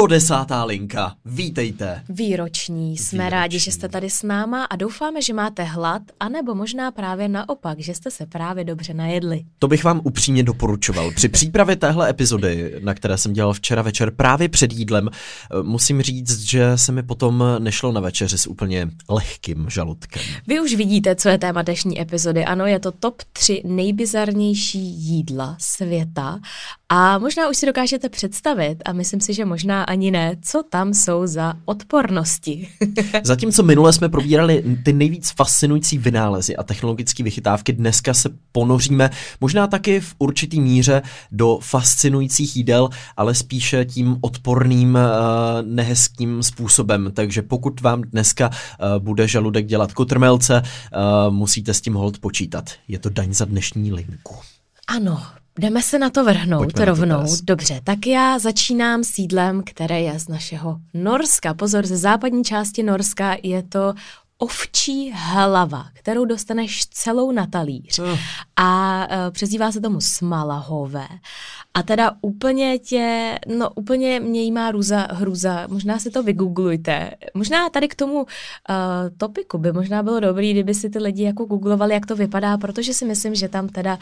110. 0.00 0.34
linka. 0.64 1.14
Vítejte. 1.24 2.02
Výroční. 2.08 2.98
Jsme 2.98 3.18
Výroční. 3.18 3.30
rádi, 3.30 3.58
že 3.58 3.72
jste 3.72 3.88
tady 3.88 4.10
s 4.10 4.22
náma 4.22 4.64
a 4.64 4.76
doufáme, 4.76 5.22
že 5.22 5.34
máte 5.34 5.62
hlad, 5.62 6.02
anebo 6.20 6.54
možná 6.54 6.90
právě 6.90 7.28
naopak, 7.28 7.80
že 7.80 7.94
jste 7.94 8.10
se 8.10 8.26
právě 8.26 8.64
dobře 8.64 8.94
najedli. 8.94 9.44
To 9.58 9.68
bych 9.68 9.84
vám 9.84 10.00
upřímně 10.04 10.42
doporučoval. 10.42 11.10
Při 11.10 11.28
přípravě 11.28 11.76
téhle 11.76 12.10
epizody, 12.10 12.74
na 12.82 12.94
které 12.94 13.18
jsem 13.18 13.32
dělal 13.32 13.52
včera 13.52 13.82
večer 13.82 14.10
právě 14.10 14.48
před 14.48 14.72
jídlem, 14.72 15.08
musím 15.62 16.02
říct, 16.02 16.40
že 16.40 16.72
se 16.78 16.92
mi 16.92 17.02
potom 17.02 17.44
nešlo 17.58 17.92
na 17.92 18.00
večeři 18.00 18.38
s 18.38 18.46
úplně 18.46 18.88
lehkým 19.08 19.66
žaludkem. 19.70 20.22
Vy 20.46 20.60
už 20.60 20.74
vidíte, 20.74 21.14
co 21.14 21.28
je 21.28 21.38
téma 21.38 21.62
dnešní 21.62 22.00
epizody. 22.00 22.44
Ano, 22.44 22.66
je 22.66 22.78
to 22.78 22.92
top 22.92 23.22
3 23.32 23.62
nejbizarnější 23.64 24.78
jídla 24.78 25.56
světa 25.58 26.38
a 26.88 27.18
možná 27.18 27.48
už 27.48 27.56
si 27.56 27.66
dokážete 27.66 28.08
představit, 28.08 28.76
a 28.84 28.92
myslím 28.92 29.20
si, 29.20 29.34
že 29.34 29.44
možná 29.44 29.84
ani 29.90 30.10
ne, 30.10 30.36
co 30.42 30.62
tam 30.70 30.94
jsou 30.94 31.26
za 31.26 31.54
odpornosti. 31.64 32.68
Zatímco 33.24 33.62
minule 33.62 33.92
jsme 33.92 34.08
probírali 34.08 34.78
ty 34.84 34.92
nejvíc 34.92 35.30
fascinující 35.30 35.98
vynálezy 35.98 36.56
a 36.56 36.62
technologické 36.62 37.22
vychytávky, 37.22 37.72
dneska 37.72 38.14
se 38.14 38.30
ponoříme 38.52 39.10
možná 39.40 39.66
taky 39.66 40.00
v 40.00 40.14
určitý 40.18 40.60
míře 40.60 41.02
do 41.32 41.58
fascinujících 41.62 42.56
jídel, 42.56 42.88
ale 43.16 43.34
spíše 43.34 43.84
tím 43.84 44.16
odporným, 44.20 44.94
uh, 44.94 45.00
nehezkým 45.62 46.42
způsobem. 46.42 47.10
Takže 47.14 47.42
pokud 47.42 47.80
vám 47.80 48.02
dneska 48.02 48.48
uh, 48.48 49.02
bude 49.02 49.28
žaludek 49.28 49.66
dělat 49.66 49.92
kotrmelce, 49.92 50.62
uh, 50.62 51.34
musíte 51.34 51.74
s 51.74 51.80
tím 51.80 51.94
hold 51.94 52.18
počítat. 52.18 52.70
Je 52.88 52.98
to 52.98 53.10
daň 53.10 53.34
za 53.34 53.44
dnešní 53.44 53.92
linku. 53.92 54.36
Ano, 54.88 55.22
Jdeme 55.58 55.82
se 55.82 55.98
na 55.98 56.10
to 56.10 56.24
vrhnout 56.24 56.64
Pojďme 56.64 56.84
rovnou. 56.84 57.26
To 57.26 57.36
Dobře, 57.42 57.80
tak 57.84 58.06
já 58.06 58.38
začínám 58.38 59.04
sídlem, 59.04 59.62
které 59.66 60.00
je 60.00 60.18
z 60.18 60.28
našeho 60.28 60.76
Norska. 60.94 61.54
Pozor, 61.54 61.86
ze 61.86 61.96
západní 61.96 62.44
části 62.44 62.82
Norska 62.82 63.36
je 63.42 63.62
to 63.62 63.94
ovčí 64.38 65.12
hlava, 65.14 65.86
kterou 65.92 66.24
dostaneš 66.24 66.86
celou 66.86 67.32
na 67.32 67.46
talíř. 67.46 67.98
Uh. 67.98 68.18
A 68.56 69.06
uh, 69.10 69.32
přezdívá 69.32 69.72
se 69.72 69.80
tomu 69.80 70.00
smalahové. 70.00 71.06
A 71.74 71.82
teda 71.82 72.12
úplně 72.20 72.78
tě, 72.78 73.38
no 73.56 73.70
úplně 73.70 74.20
mě 74.20 74.42
jí 74.42 74.52
má 74.52 74.66
hruza, 74.66 75.08
hruza. 75.10 75.66
Možná 75.68 75.98
si 75.98 76.10
to 76.10 76.22
vygooglujte. 76.22 77.10
Možná 77.34 77.68
tady 77.68 77.88
k 77.88 77.94
tomu 77.94 78.16
uh, 78.16 78.26
topiku 79.16 79.58
by 79.58 79.72
možná 79.72 80.02
bylo 80.02 80.20
dobrý, 80.20 80.52
kdyby 80.52 80.74
si 80.74 80.90
ty 80.90 80.98
lidi 80.98 81.22
jako 81.22 81.44
googlovali, 81.44 81.94
jak 81.94 82.06
to 82.06 82.16
vypadá, 82.16 82.58
protože 82.58 82.94
si 82.94 83.04
myslím, 83.04 83.34
že 83.34 83.48
tam 83.48 83.68
teda 83.68 83.94
uh, 83.94 84.00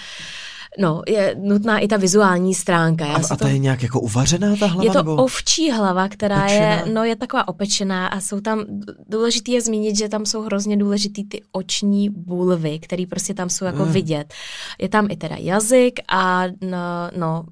No, 0.78 1.02
je 1.08 1.36
nutná 1.38 1.78
i 1.78 1.88
ta 1.88 1.96
vizuální 1.96 2.54
stránka. 2.54 3.06
Já 3.06 3.14
a, 3.14 3.18
a 3.18 3.36
to, 3.36 3.36
ta 3.36 3.48
je 3.48 3.58
nějak 3.58 3.82
jako 3.82 4.00
uvařená 4.00 4.56
ta 4.56 4.66
hlava? 4.66 4.84
Je 4.84 4.90
to 4.90 4.98
nebo? 4.98 5.16
ovčí 5.16 5.70
hlava, 5.70 6.08
která 6.08 6.46
je, 6.46 6.84
no 6.92 7.04
je 7.04 7.16
taková 7.16 7.48
opečená 7.48 8.06
a 8.06 8.20
jsou 8.20 8.40
tam, 8.40 8.64
důležitý 9.08 9.52
je 9.52 9.60
zmínit, 9.60 9.96
že 9.96 10.08
tam 10.08 10.26
jsou 10.26 10.42
hrozně 10.42 10.76
důležitý 10.76 11.24
ty 11.24 11.42
oční 11.52 12.10
bulvy, 12.10 12.78
které 12.78 13.04
prostě 13.10 13.34
tam 13.34 13.50
jsou 13.50 13.64
jako 13.64 13.84
mm. 13.84 13.92
vidět. 13.92 14.34
Je 14.78 14.88
tam 14.88 15.10
i 15.10 15.16
teda 15.16 15.36
jazyk 15.38 16.00
a 16.08 16.44
no, 16.60 17.10
no 17.16 17.44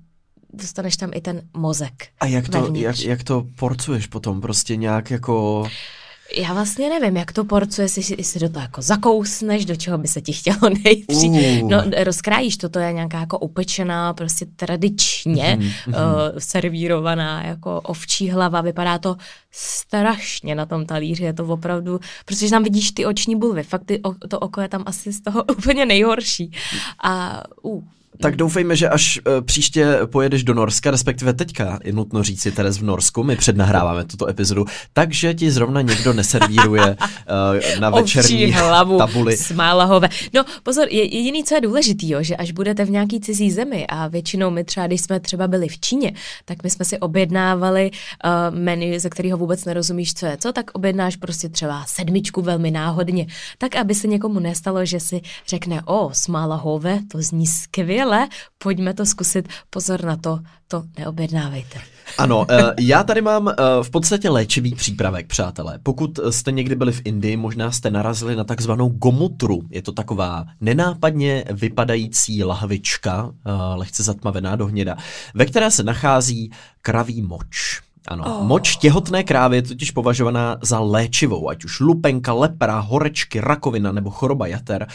dostaneš 0.53 0.97
tam 0.97 1.11
i 1.15 1.21
ten 1.21 1.43
mozek. 1.57 2.09
A 2.21 2.27
jak 2.27 2.49
to, 2.49 2.73
jak, 2.75 3.01
jak 3.01 3.25
to 3.25 3.47
porcuješ 3.59 4.07
potom? 4.07 4.41
Prostě 4.41 4.77
nějak 4.77 5.11
jako... 5.11 5.67
Já 6.35 6.55
vlastně 6.55 6.89
nevím, 6.89 7.17
jak 7.17 7.33
to 7.33 7.45
porcuje, 7.45 7.85
jestli, 7.85 8.15
jestli 8.19 8.41
do 8.41 8.49
toho 8.49 8.63
jako 8.63 8.83
zakousneš, 8.83 9.65
do 9.65 9.77
čeho 9.77 9.99
by 9.99 10.09
se 10.09 10.21
ti 10.21 10.33
chtělo 10.33 10.59
nejpřít. 10.85 11.63
Uh. 11.63 11.71
No, 11.71 11.85
rozkrájíš 12.05 12.57
to, 12.57 12.69
to 12.69 12.79
je 12.79 12.93
nějaká 12.93 13.21
jako 13.21 13.39
upečená, 13.39 14.15
prostě 14.15 14.47
tradičně 14.57 15.59
mm-hmm. 15.61 15.89
uh, 15.89 16.39
servírovaná 16.39 17.45
jako 17.45 17.81
ovčí 17.81 18.31
hlava. 18.31 18.61
Vypadá 18.61 18.99
to 18.99 19.17
strašně 19.51 20.55
na 20.55 20.67
tom 20.67 20.87
talíři, 20.87 21.25
je 21.25 21.33
to 21.33 21.47
opravdu, 21.47 22.01
protože 22.25 22.51
tam 22.51 22.63
vidíš 22.63 22.91
ty 22.91 23.07
oční 23.07 23.37
bulvy, 23.37 23.63
fakt 23.63 23.85
ty, 23.85 24.01
to 24.29 24.39
oko 24.39 24.61
je 24.61 24.69
tam 24.69 24.83
asi 24.87 25.13
z 25.13 25.21
toho 25.21 25.45
úplně 25.59 25.87
nejhorší. 25.87 26.51
A 27.03 27.43
uh, 27.63 27.83
tak 28.21 28.37
doufejme, 28.37 28.77
že 28.77 28.89
až 28.89 29.21
uh, 29.27 29.45
příště 29.45 29.99
pojedeš 30.07 30.45
do 30.45 30.55
Norska, 30.55 30.91
respektive 30.91 31.33
teďka 31.33 31.79
je 31.85 31.93
nutno 31.93 32.23
říci 32.23 32.53
Teres 32.53 32.79
v 32.79 32.85
Norsku, 32.85 33.23
my 33.23 33.37
přednahráváme 33.37 34.05
tuto 34.05 34.29
epizodu, 34.29 34.65
takže 34.93 35.35
ti 35.35 35.51
zrovna 35.51 35.81
někdo 35.81 36.13
neservíruje 36.13 36.97
uh, 36.97 37.81
na 37.81 37.91
večerní 37.91 38.53
hlavu 38.53 38.99
tabuli. 38.99 39.37
Smálahové. 39.37 40.09
No 40.35 40.45
pozor, 40.63 40.89
je, 40.91 41.17
jediný, 41.17 41.45
co 41.45 41.55
je 41.55 41.61
důležitý, 41.61 42.11
jo, 42.11 42.23
že 42.23 42.37
až 42.37 42.53
budete 42.53 42.85
v 42.85 42.91
nějaký 42.91 43.21
cizí 43.21 43.51
zemi 43.51 43.87
a 43.89 44.09
většinou 44.09 44.51
my 44.51 44.65
třeba, 44.65 44.87
když 44.87 45.01
jsme 45.01 45.21
třeba 45.21 45.49
byli 45.49 45.69
v 45.69 45.79
Číně, 45.79 46.13
tak 46.45 46.63
my 46.63 46.71
jsme 46.71 46.85
si 46.85 46.99
objednávali 46.99 47.91
uh, 47.91 48.59
menu, 48.59 48.99
ze 48.99 49.11
kterého 49.11 49.39
vůbec 49.39 49.65
nerozumíš, 49.65 50.15
co 50.15 50.27
je 50.27 50.37
co, 50.37 50.53
tak 50.53 50.71
objednáš 50.73 51.17
prostě 51.17 51.49
třeba 51.49 51.85
sedmičku 51.87 52.43
velmi 52.43 52.71
náhodně, 52.71 53.27
tak 53.59 53.77
aby 53.77 53.95
se 53.95 54.09
někomu 54.09 54.41
nestalo, 54.41 54.85
že 54.85 55.01
si 55.01 55.21
řekne, 55.47 55.83
o, 55.85 56.11
smálahové, 56.13 56.99
to 57.09 57.23
zní 57.23 57.47
skvěle, 57.47 58.06
skvěle, 58.07 58.29
pojďme 58.59 58.95
to 58.95 59.07
zkusit, 59.07 59.49
pozor 59.71 60.05
na 60.05 60.17
to, 60.17 60.39
to 60.69 60.83
neobjednávejte. 60.99 61.79
Ano, 62.19 62.47
eh, 62.51 62.75
já 62.81 63.05
tady 63.05 63.21
mám 63.21 63.49
eh, 63.49 63.55
v 63.83 63.91
podstatě 63.91 64.31
léčivý 64.31 64.75
přípravek, 64.75 65.27
přátelé. 65.27 65.79
Pokud 65.83 66.19
jste 66.31 66.53
někdy 66.53 66.75
byli 66.75 66.93
v 66.93 67.01
Indii, 67.05 67.37
možná 67.37 67.73
jste 67.73 67.91
narazili 67.91 68.37
na 68.37 68.45
takzvanou 68.45 68.89
gomutru. 68.89 69.63
Je 69.71 69.83
to 69.83 69.93
taková 69.93 70.45
nenápadně 70.61 71.45
vypadající 71.51 72.45
lahvička, 72.45 73.31
eh, 73.47 73.51
lehce 73.75 74.03
zatmavená 74.03 74.57
do 74.57 74.67
hněda, 74.67 74.97
ve 75.35 75.47
které 75.47 75.71
se 75.71 75.83
nachází 75.83 76.51
kraví 76.83 77.23
moč. 77.23 77.86
Ano, 78.09 78.25
oh. 78.27 78.47
moč 78.47 78.77
těhotné 78.77 79.25
krávy 79.25 79.57
je 79.57 79.63
totiž 79.63 79.91
považovaná 79.91 80.59
za 80.63 80.81
léčivou, 80.81 81.49
ať 81.49 81.65
už 81.65 81.81
lupenka, 81.81 82.33
lepra, 82.33 82.79
horečky, 82.79 83.41
rakovina 83.41 83.93
nebo 83.93 84.11
choroba 84.11 84.47
jater. 84.47 84.87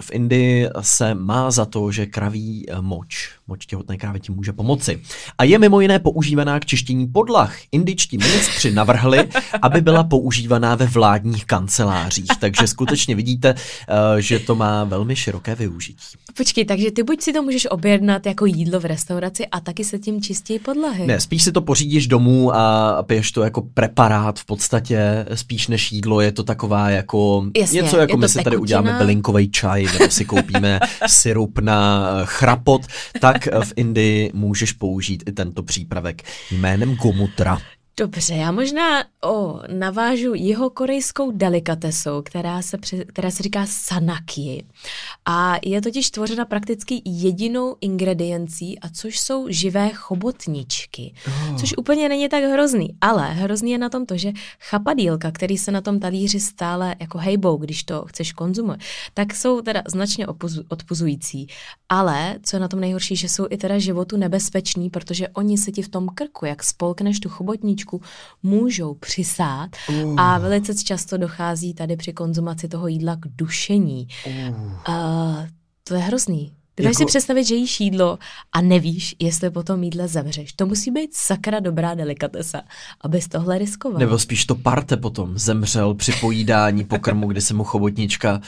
v 0.00 0.10
Indii 0.12 0.68
se 0.80 1.14
má 1.14 1.50
za 1.50 1.64
to, 1.64 1.92
že 1.92 2.06
kraví 2.06 2.66
moč 2.80 3.36
moč 3.48 3.66
těhotné 3.66 3.96
krávy 3.96 4.20
ti 4.20 4.32
může 4.32 4.52
pomoci. 4.52 5.02
A 5.38 5.44
je 5.44 5.58
mimo 5.58 5.80
jiné 5.80 5.98
používaná 5.98 6.60
k 6.60 6.66
čištění 6.66 7.06
podlah. 7.06 7.54
Indičtí 7.72 8.18
ministři 8.18 8.70
navrhli, 8.70 9.28
aby 9.62 9.80
byla 9.80 10.04
používaná 10.04 10.74
ve 10.74 10.86
vládních 10.86 11.44
kancelářích. 11.44 12.30
Takže 12.40 12.66
skutečně 12.66 13.14
vidíte, 13.14 13.54
eh, 13.88 14.22
že 14.22 14.38
to 14.38 14.54
má 14.54 14.84
velmi 14.84 15.16
široké 15.16 15.54
využití. 15.54 15.96
Počkej, 16.36 16.64
takže 16.64 16.90
ty 16.90 17.02
buď 17.02 17.22
si 17.22 17.32
to 17.32 17.42
můžeš 17.42 17.66
objednat 17.70 18.26
jako 18.26 18.46
jídlo 18.46 18.80
v 18.80 18.84
restauraci 18.84 19.46
a 19.46 19.60
taky 19.60 19.84
se 19.84 19.98
tím 19.98 20.22
čistí 20.22 20.58
podlahy. 20.58 21.06
Ne, 21.06 21.20
spíš 21.20 21.42
si 21.42 21.52
to 21.52 21.60
pořídíš 21.96 22.06
domů 22.06 22.54
a 22.54 23.02
piješ 23.02 23.32
to 23.32 23.42
jako 23.42 23.62
preparát 23.74 24.38
v 24.38 24.44
podstatě, 24.44 25.26
spíš 25.34 25.68
než 25.68 25.92
jídlo. 25.92 26.20
Je 26.20 26.32
to 26.32 26.42
taková 26.42 26.90
jako 26.90 27.46
Jasně, 27.56 27.82
něco, 27.82 27.96
jako 27.96 28.16
my 28.16 28.28
si 28.28 28.44
tady 28.44 28.56
uděláme 28.56 28.98
bylinkový 28.98 29.50
čaj, 29.50 29.86
nebo 29.92 30.10
si 30.10 30.24
koupíme 30.24 30.80
syrup 31.06 31.58
na 31.58 32.08
chrapot, 32.24 32.82
tak 33.20 33.36
tak 33.48 33.64
v 33.64 33.72
Indii 33.76 34.30
můžeš 34.34 34.72
použít 34.72 35.22
i 35.26 35.32
tento 35.32 35.62
přípravek 35.62 36.22
jménem 36.50 36.94
Gomutra. 36.94 37.58
Dobře, 38.00 38.34
já 38.34 38.52
možná 38.52 39.04
o, 39.24 39.60
navážu 39.72 40.34
jeho 40.34 40.70
korejskou 40.70 41.30
delikatesou, 41.30 42.22
která 42.22 42.62
se, 42.62 42.78
která 43.06 43.30
se 43.30 43.42
říká 43.42 43.66
sanaki. 43.66 44.64
A 45.26 45.54
je 45.64 45.82
totiž 45.82 46.10
tvořena 46.10 46.44
prakticky 46.44 47.02
jedinou 47.04 47.76
ingrediencí, 47.80 48.78
a 48.78 48.88
což 48.88 49.20
jsou 49.20 49.46
živé 49.48 49.90
chobotničky. 49.94 51.14
Oh. 51.26 51.56
Což 51.56 51.74
úplně 51.76 52.08
není 52.08 52.28
tak 52.28 52.44
hrozný, 52.44 52.88
ale 53.00 53.32
hrozný 53.32 53.70
je 53.70 53.78
na 53.78 53.88
tom 53.88 54.06
to, 54.06 54.16
že 54.16 54.32
chapadílka, 54.60 55.30
který 55.30 55.58
se 55.58 55.70
na 55.70 55.80
tom 55.80 56.00
talíři 56.00 56.40
stále 56.40 56.94
jako 57.00 57.18
hejbou, 57.18 57.56
když 57.56 57.84
to 57.84 58.04
chceš 58.04 58.32
konzumovat, 58.32 58.80
tak 59.14 59.34
jsou 59.34 59.60
teda 59.60 59.82
značně 59.88 60.26
odpuzující. 60.68 61.46
Ale, 61.88 62.38
co 62.42 62.56
je 62.56 62.60
na 62.60 62.68
tom 62.68 62.80
nejhorší, 62.80 63.16
že 63.16 63.28
jsou 63.28 63.46
i 63.50 63.56
teda 63.56 63.78
životu 63.78 64.16
nebezpeční, 64.16 64.90
protože 64.90 65.28
oni 65.28 65.58
se 65.58 65.72
ti 65.72 65.82
v 65.82 65.88
tom 65.88 66.08
krku, 66.08 66.46
jak 66.46 66.64
spolkneš 66.64 67.20
tu 67.20 67.28
chobotničku, 67.28 67.85
jídelníčku 67.92 68.00
můžou 68.42 68.94
přisát 68.94 69.70
uh. 69.88 70.20
a 70.20 70.38
velice 70.38 70.74
často 70.74 71.16
dochází 71.16 71.74
tady 71.74 71.96
při 71.96 72.12
konzumaci 72.12 72.68
toho 72.68 72.88
jídla 72.88 73.16
k 73.16 73.26
dušení. 73.26 74.08
Uh. 74.26 74.32
Uh, 74.88 75.46
to 75.84 75.94
je 75.94 76.00
hrozný. 76.00 76.52
Dokážeš 76.78 76.94
jako... 76.94 76.98
si 76.98 77.06
představit, 77.06 77.44
že 77.44 77.54
jíš 77.54 77.80
jídlo 77.80 78.18
a 78.52 78.60
nevíš, 78.60 79.16
jestli 79.18 79.50
po 79.50 79.62
tom 79.62 79.82
jídle 79.82 80.08
zemřeš. 80.08 80.52
To 80.52 80.66
musí 80.66 80.90
být 80.90 81.10
sakra 81.14 81.60
dobrá 81.60 81.94
delikatesa, 81.94 82.62
abys 83.00 83.28
tohle 83.28 83.58
riskoval. 83.58 83.98
Nebo 83.98 84.18
spíš 84.18 84.44
to 84.44 84.54
parte 84.54 84.96
potom 84.96 85.38
zemřel 85.38 85.94
při 85.94 86.12
pojídání 86.12 86.84
pokrmu, 86.84 87.26
kdy 87.26 87.40
se 87.40 87.54
mu 87.54 87.64
chobotnička 87.64 88.40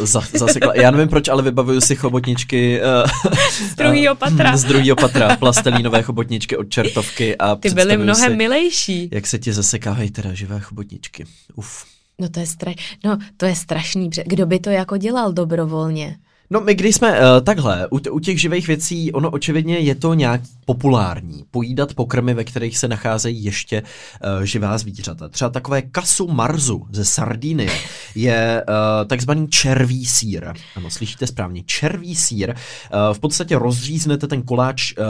uh, 0.00 0.06
zasekla. 0.34 0.74
Já 0.74 0.90
nevím 0.90 1.08
proč, 1.08 1.28
ale 1.28 1.42
vybavuju 1.42 1.80
si 1.80 1.96
chobotničky 1.96 2.80
uh, 2.82 3.30
z 3.70 3.74
druhého 3.74 4.14
patra. 4.14 4.56
z 4.56 4.64
druhého 4.64 4.96
patra, 4.96 5.36
plastelínové 5.36 6.02
chobotničky 6.02 6.56
od 6.56 6.64
čertovky. 6.64 7.36
A 7.36 7.56
Ty 7.56 7.70
byly 7.70 7.96
mnohem 7.96 8.30
si, 8.30 8.36
milejší. 8.36 9.08
Jak 9.12 9.26
se 9.26 9.38
ti 9.38 9.52
zasekávají 9.52 10.10
teda 10.10 10.34
živé 10.34 10.60
chobotničky. 10.60 11.24
Uf. 11.54 11.84
No 12.18 12.28
to 12.28 12.40
je, 12.40 12.46
stra... 12.46 12.72
no, 13.04 13.18
to 13.36 13.46
je 13.46 13.56
strašný. 13.56 14.10
Kdo 14.26 14.46
by 14.46 14.58
to 14.58 14.70
jako 14.70 14.96
dělal 14.96 15.32
dobrovolně? 15.32 16.16
No 16.52 16.60
my 16.60 16.74
když 16.74 16.96
jsme 16.96 17.10
uh, 17.10 17.40
takhle, 17.44 17.88
u, 17.90 17.98
u 18.10 18.20
těch 18.20 18.40
živých 18.40 18.66
věcí, 18.66 19.12
ono 19.12 19.30
očividně 19.30 19.78
je 19.78 19.94
to 19.94 20.14
nějak 20.14 20.40
populární, 20.64 21.44
pojídat 21.50 21.94
pokrmy, 21.94 22.34
ve 22.34 22.44
kterých 22.44 22.78
se 22.78 22.88
nacházejí 22.88 23.44
ještě 23.44 23.82
uh, 23.82 24.42
živá 24.42 24.78
zvířata. 24.78 25.28
Třeba 25.28 25.50
takové 25.50 25.82
kasu 25.82 26.28
marzu 26.28 26.86
ze 26.90 27.04
Sardinie 27.04 27.70
je 28.14 28.64
uh, 28.68 29.08
takzvaný 29.08 29.48
červí 29.48 30.06
sír. 30.06 30.52
Ano, 30.76 30.90
slyšíte 30.90 31.26
správně, 31.26 31.62
červí 31.66 32.16
sír. 32.16 32.50
Uh, 32.50 33.14
v 33.14 33.20
podstatě 33.20 33.58
rozříznete 33.58 34.26
ten 34.26 34.42
koláč 34.42 34.92
uh, 34.92 35.04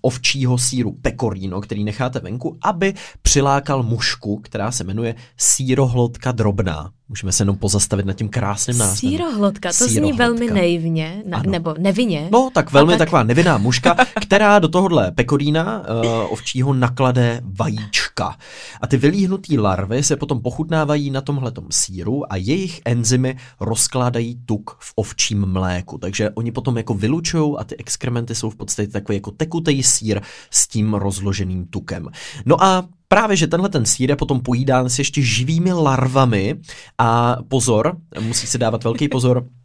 ovčího 0.00 0.58
síru 0.58 0.92
pecorino, 1.02 1.60
který 1.60 1.84
necháte 1.84 2.20
venku, 2.20 2.58
aby 2.64 2.94
přilákal 3.22 3.82
mušku, 3.82 4.36
která 4.36 4.70
se 4.70 4.84
jmenuje 4.84 5.14
sírohlodka 5.36 6.32
drobná. 6.32 6.90
Můžeme 7.12 7.32
se 7.32 7.42
jenom 7.42 7.56
pozastavit 7.56 8.06
nad 8.06 8.12
tím 8.12 8.28
krásným 8.28 8.78
názvem. 8.78 8.96
Sírohlodka, 8.96 9.68
to 9.68 9.74
Sírohlodka. 9.74 10.06
zní 10.06 10.12
velmi 10.12 10.50
naivně, 10.50 11.22
na, 11.26 11.42
nebo 11.42 11.74
nevinně. 11.78 12.28
No, 12.32 12.50
tak 12.54 12.72
velmi 12.72 12.92
tak... 12.92 12.98
taková 12.98 13.22
nevinná 13.22 13.58
muška, 13.58 13.96
která 14.22 14.58
do 14.58 14.68
tohohle 14.68 15.10
pekorína 15.10 15.80
uh, 15.80 16.32
ovčího 16.32 16.74
naklade 16.74 17.40
vajíčka. 17.44 18.36
A 18.80 18.86
ty 18.86 18.96
vylíhnutý 18.96 19.58
larvy 19.58 20.02
se 20.02 20.16
potom 20.16 20.40
pochutnávají 20.40 21.10
na 21.10 21.20
tomhletom 21.20 21.66
síru 21.70 22.32
a 22.32 22.36
jejich 22.36 22.80
enzymy 22.84 23.36
rozkládají 23.60 24.40
tuk 24.46 24.76
v 24.80 24.92
ovčím 24.96 25.46
mléku. 25.46 25.98
Takže 25.98 26.30
oni 26.30 26.52
potom 26.52 26.76
jako 26.76 26.94
vylučují 26.94 27.54
a 27.58 27.64
ty 27.64 27.76
exkrementy 27.76 28.34
jsou 28.34 28.50
v 28.50 28.56
podstatě 28.56 28.88
takový 28.88 29.16
jako 29.16 29.30
tekutý 29.30 29.82
sír 29.82 30.20
s 30.50 30.68
tím 30.68 30.94
rozloženým 30.94 31.66
tukem. 31.66 32.08
No 32.46 32.64
a 32.64 32.84
Právě, 33.12 33.36
že 33.36 33.46
tenhle 33.46 33.68
ten 33.68 33.86
sír 33.86 34.10
je 34.10 34.16
potom 34.16 34.40
pojídán 34.40 34.88
s 34.88 34.98
ještě 34.98 35.22
živými 35.22 35.72
larvami. 35.72 36.56
A 36.98 37.36
pozor, 37.48 37.96
musí 38.20 38.46
se 38.46 38.58
dávat 38.58 38.84
velký 38.84 39.08
pozor, 39.08 39.46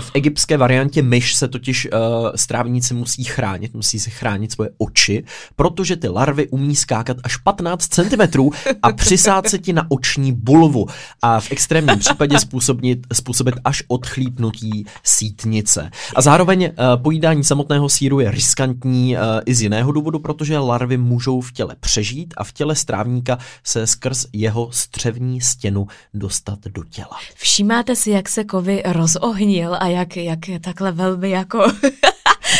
v 0.00 0.10
egyptské 0.14 0.56
variantě 0.56 1.02
myš 1.02 1.34
se 1.34 1.48
totiž 1.48 1.88
uh, 1.92 2.00
strávníci 2.34 2.94
musí 2.94 3.24
chránit, 3.24 3.74
musí 3.74 4.00
si 4.00 4.10
chránit 4.10 4.52
svoje 4.52 4.70
oči, 4.78 5.24
protože 5.56 5.96
ty 5.96 6.08
larvy 6.08 6.48
umí 6.48 6.76
skákat 6.76 7.16
až 7.24 7.36
15 7.36 7.86
cm 7.88 8.48
a 8.82 8.92
přisát 8.92 9.48
se 9.48 9.58
ti 9.58 9.72
na 9.72 9.86
oční 9.88 10.32
bulvu 10.32 10.86
a 11.22 11.40
v 11.40 11.52
extrémním 11.52 11.98
případě 11.98 12.38
způsobit, 12.38 13.06
způsobit 13.12 13.54
až 13.64 13.82
odchlípnutí 13.88 14.86
sítnice. 15.04 15.90
A 16.16 16.22
zároveň 16.22 16.64
uh, 16.64 17.02
pojídání 17.02 17.44
samotného 17.44 17.88
síru 17.88 18.20
je 18.20 18.30
riskantní 18.30 19.16
uh, 19.16 19.22
i 19.46 19.54
z 19.54 19.62
jiného 19.62 19.92
důvodu, 19.92 20.18
protože 20.18 20.58
larvy 20.58 20.96
můžou 20.96 21.40
v 21.40 21.52
těle 21.52 21.76
přežít 21.80 22.34
a 22.36 22.44
v 22.44 22.52
těle 22.52 22.74
strávníka 22.74 23.38
se 23.64 23.86
skrz 23.86 24.26
jeho 24.32 24.72
střevní 24.72 25.40
stěnu 25.40 25.86
dostat 26.14 26.58
do 26.64 26.84
těla. 26.84 27.18
Všímáte 27.34 27.96
si, 27.96 28.10
jak 28.10 28.28
se 28.28 28.44
kovy 28.44 28.82
rozohní 28.86 29.55
zmínil 29.56 29.76
a 29.80 29.86
jak, 29.86 30.16
jak 30.16 30.38
takhle 30.60 30.92
velmi 30.92 31.30
jako 31.30 31.72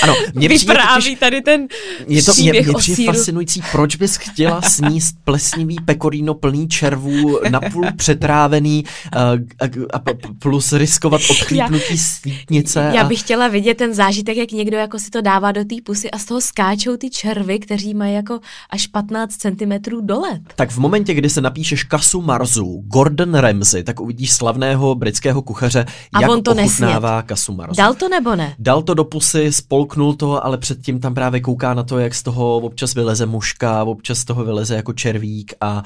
ano, 0.02 0.14
mě 0.34 0.48
vypráví 0.48 1.04
totiž, 1.04 1.18
tady 1.18 1.42
ten 1.42 1.68
je 2.08 2.22
to, 2.22 2.32
mě, 2.34 2.52
mě 2.52 2.74
přijde 2.78 3.04
fascinující, 3.12 3.62
proč 3.72 3.96
bys 3.96 4.16
chtěla 4.16 4.62
sníst 4.68 5.16
plesnivý 5.24 5.76
pekorino 5.84 6.34
plný 6.34 6.68
červů, 6.68 7.40
napůl 7.48 7.84
přetrávený 7.96 8.84
uh, 9.16 9.20
a, 9.60 9.96
a 9.96 10.02
plus 10.38 10.72
riskovat 10.72 11.20
odchlípnutí 11.30 11.98
svítnice. 11.98 12.92
Já 12.94 13.04
bych 13.04 13.20
chtěla 13.20 13.48
vidět 13.48 13.76
ten 13.76 13.94
zážitek, 13.94 14.36
jak 14.36 14.52
někdo 14.52 14.76
jako 14.76 14.98
si 14.98 15.10
to 15.10 15.20
dává 15.20 15.52
do 15.52 15.64
té 15.64 15.74
pusy 15.84 16.10
a 16.10 16.18
z 16.18 16.24
toho 16.24 16.40
skáčou 16.40 16.96
ty 16.96 17.10
červy, 17.10 17.58
kteří 17.58 17.94
mají 17.94 18.14
jako 18.14 18.40
až 18.70 18.86
15 18.86 19.36
cm 19.36 19.72
dolet. 20.00 20.40
Tak 20.56 20.70
v 20.70 20.78
momentě, 20.78 21.14
kdy 21.14 21.30
se 21.30 21.40
napíšeš 21.40 21.82
kasu 21.84 22.22
Marzu, 22.22 22.82
Gordon 22.86 23.34
Ramsay, 23.34 23.82
tak 23.82 24.00
uvidíš 24.00 24.32
slavného 24.32 24.94
britského 24.94 25.42
kuchaře, 25.42 25.86
a 26.12 26.20
jak 26.20 26.30
on 26.30 26.42
to 26.42 26.50
ochutnává 26.50 27.16
nesnět. 27.16 27.28
kasu 27.28 27.52
Marzu. 27.52 27.74
Dal 27.76 27.94
to 27.94 28.08
nebo 28.08 28.36
ne? 28.36 28.54
Dal 28.58 28.82
to 28.82 28.94
do 28.94 29.04
pusy, 29.04 29.52
spolknul 29.86 30.14
to, 30.14 30.44
ale 30.44 30.58
předtím 30.58 31.00
tam 31.00 31.14
právě 31.14 31.40
kouká 31.40 31.74
na 31.74 31.82
to, 31.82 31.98
jak 31.98 32.14
z 32.14 32.22
toho 32.22 32.56
občas 32.56 32.94
vyleze 32.94 33.26
muška, 33.26 33.84
občas 33.84 34.18
z 34.18 34.24
toho 34.24 34.44
vyleze 34.44 34.76
jako 34.76 34.92
červík 34.92 35.54
a, 35.60 35.68
a 35.68 35.82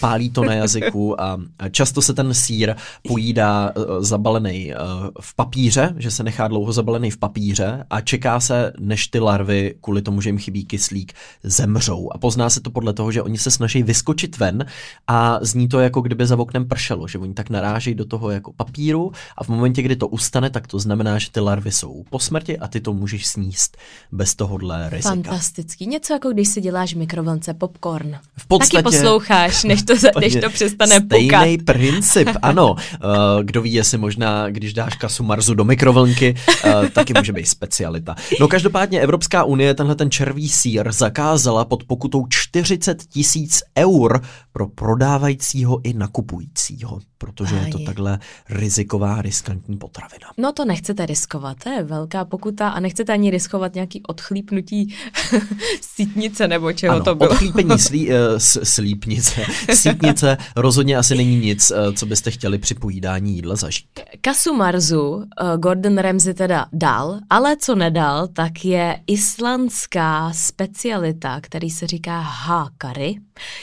pálí 0.00 0.30
to 0.30 0.44
na 0.44 0.54
jazyku 0.54 1.20
a 1.20 1.38
často 1.70 2.02
se 2.02 2.14
ten 2.14 2.34
sír 2.34 2.74
pojídá 3.08 3.72
uh, 3.76 4.04
zabalený 4.04 4.72
uh, 4.74 5.08
v 5.20 5.34
papíře, 5.34 5.94
že 5.96 6.10
se 6.10 6.22
nechá 6.22 6.48
dlouho 6.48 6.72
zabalený 6.72 7.10
v 7.10 7.16
papíře 7.16 7.84
a 7.90 8.00
čeká 8.00 8.40
se, 8.40 8.72
než 8.78 9.06
ty 9.06 9.18
larvy, 9.18 9.74
kvůli 9.80 10.02
tomu, 10.02 10.20
že 10.20 10.28
jim 10.28 10.38
chybí 10.38 10.64
kyslík, 10.64 11.12
zemřou. 11.42 12.08
A 12.12 12.18
pozná 12.18 12.50
se 12.50 12.60
to 12.60 12.70
podle 12.70 12.92
toho, 12.92 13.12
že 13.12 13.22
oni 13.22 13.38
se 13.38 13.50
snaží 13.50 13.82
vyskočit 13.82 14.38
ven 14.38 14.66
a 15.06 15.38
zní 15.42 15.68
to 15.68 15.80
jako 15.80 16.00
kdyby 16.00 16.26
za 16.26 16.38
oknem 16.38 16.68
pršelo, 16.68 17.08
že 17.08 17.18
oni 17.18 17.34
tak 17.34 17.50
narážejí 17.50 17.94
do 17.94 18.04
toho 18.04 18.30
jako 18.30 18.52
papíru 18.52 19.12
a 19.38 19.44
v 19.44 19.48
momentě, 19.48 19.82
kdy 19.82 19.96
to 19.96 20.08
ustane, 20.08 20.50
tak 20.50 20.66
to 20.66 20.78
znamená, 20.78 21.18
že 21.18 21.30
ty 21.30 21.40
larvy 21.40 21.72
jsou 21.72 22.04
po 22.10 22.18
smrti 22.18 22.58
a 22.58 22.68
ty 22.68 22.80
to 22.80 22.92
můžeš 22.92 23.21
sníst 23.26 23.76
bez 24.12 24.34
tohohle 24.34 24.90
rizika. 24.90 25.08
Fantastický. 25.08 25.86
Něco 25.86 26.12
jako 26.12 26.30
když 26.30 26.48
si 26.48 26.60
děláš 26.60 26.94
v 26.94 26.98
mikrovlnce 26.98 27.54
popcorn. 27.54 28.18
V 28.36 28.46
podstatě... 28.46 28.82
Taky 28.82 28.96
posloucháš, 28.96 29.64
než 29.64 29.82
to, 29.82 29.94
než 30.20 30.36
to 30.36 30.50
přestane 30.50 31.00
Stejný 31.00 31.58
pukat. 31.58 31.76
princip, 31.76 32.28
ano. 32.42 32.72
Uh, 32.72 32.78
kdo 33.42 33.62
ví, 33.62 33.72
jestli 33.72 33.98
možná, 33.98 34.50
když 34.50 34.74
dáš 34.74 34.96
kasu 34.96 35.24
marzu 35.24 35.54
do 35.54 35.64
mikrovlnky, 35.64 36.34
uh, 36.64 36.88
taky 36.88 37.14
může 37.16 37.32
být 37.32 37.46
specialita. 37.46 38.14
No 38.40 38.48
každopádně 38.48 39.00
Evropská 39.00 39.44
unie 39.44 39.74
tenhle 39.74 39.94
ten 39.94 40.10
červí 40.10 40.48
sír 40.48 40.92
zakázala 40.92 41.64
pod 41.64 41.84
pokutou 41.84 42.26
40 42.28 43.02
tisíc 43.06 43.62
eur 43.78 44.22
pro 44.52 44.68
prodávajícího 44.68 45.80
i 45.84 45.92
nakupujícího, 45.92 46.98
protože 47.18 47.60
Aj. 47.60 47.66
je 47.66 47.72
to 47.72 47.78
takhle 47.78 48.18
riziková, 48.50 49.22
riskantní 49.22 49.76
potravina. 49.76 50.26
No 50.38 50.52
to 50.52 50.64
nechcete 50.64 51.06
riskovat, 51.06 51.56
to 51.64 51.70
je 51.70 51.82
velká 51.82 52.24
pokuta 52.24 52.68
a 52.68 52.80
nechcete 52.80 53.01
ani 53.10 53.30
riskovat 53.30 53.74
nějaký 53.74 54.02
odchlípnutí 54.02 54.94
sítnice 55.80 56.48
nebo 56.48 56.72
čeho 56.72 56.94
ano, 56.94 57.04
to 57.04 57.14
bylo. 57.14 57.30
odchlípení 57.30 57.78
slí, 57.78 58.08
uh, 58.08 58.14
slípnice, 58.62 59.44
sítnice 59.74 60.36
rozhodně 60.56 60.96
asi 60.96 61.14
není 61.14 61.36
nic, 61.36 61.70
uh, 61.70 61.94
co 61.94 62.06
byste 62.06 62.30
chtěli 62.30 62.58
při 62.58 62.74
pojídání 62.74 63.34
jídla 63.34 63.56
zažít. 63.56 63.86
Kasu 64.20 64.54
Marzu 64.54 65.10
uh, 65.10 65.24
Gordon 65.56 65.98
Ramsay 65.98 66.34
teda 66.34 66.66
dal, 66.72 67.18
ale 67.30 67.56
co 67.56 67.74
nedal, 67.74 68.28
tak 68.28 68.64
je 68.64 69.00
islandská 69.06 70.32
specialita, 70.34 71.40
který 71.40 71.70
se 71.70 71.86
říká 71.86 72.20
hákary. 72.20 73.16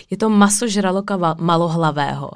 Je 0.10 0.18
to 0.18 0.30
maso 0.30 0.68
žraloka 0.68 1.36
malohlavého 1.40 2.32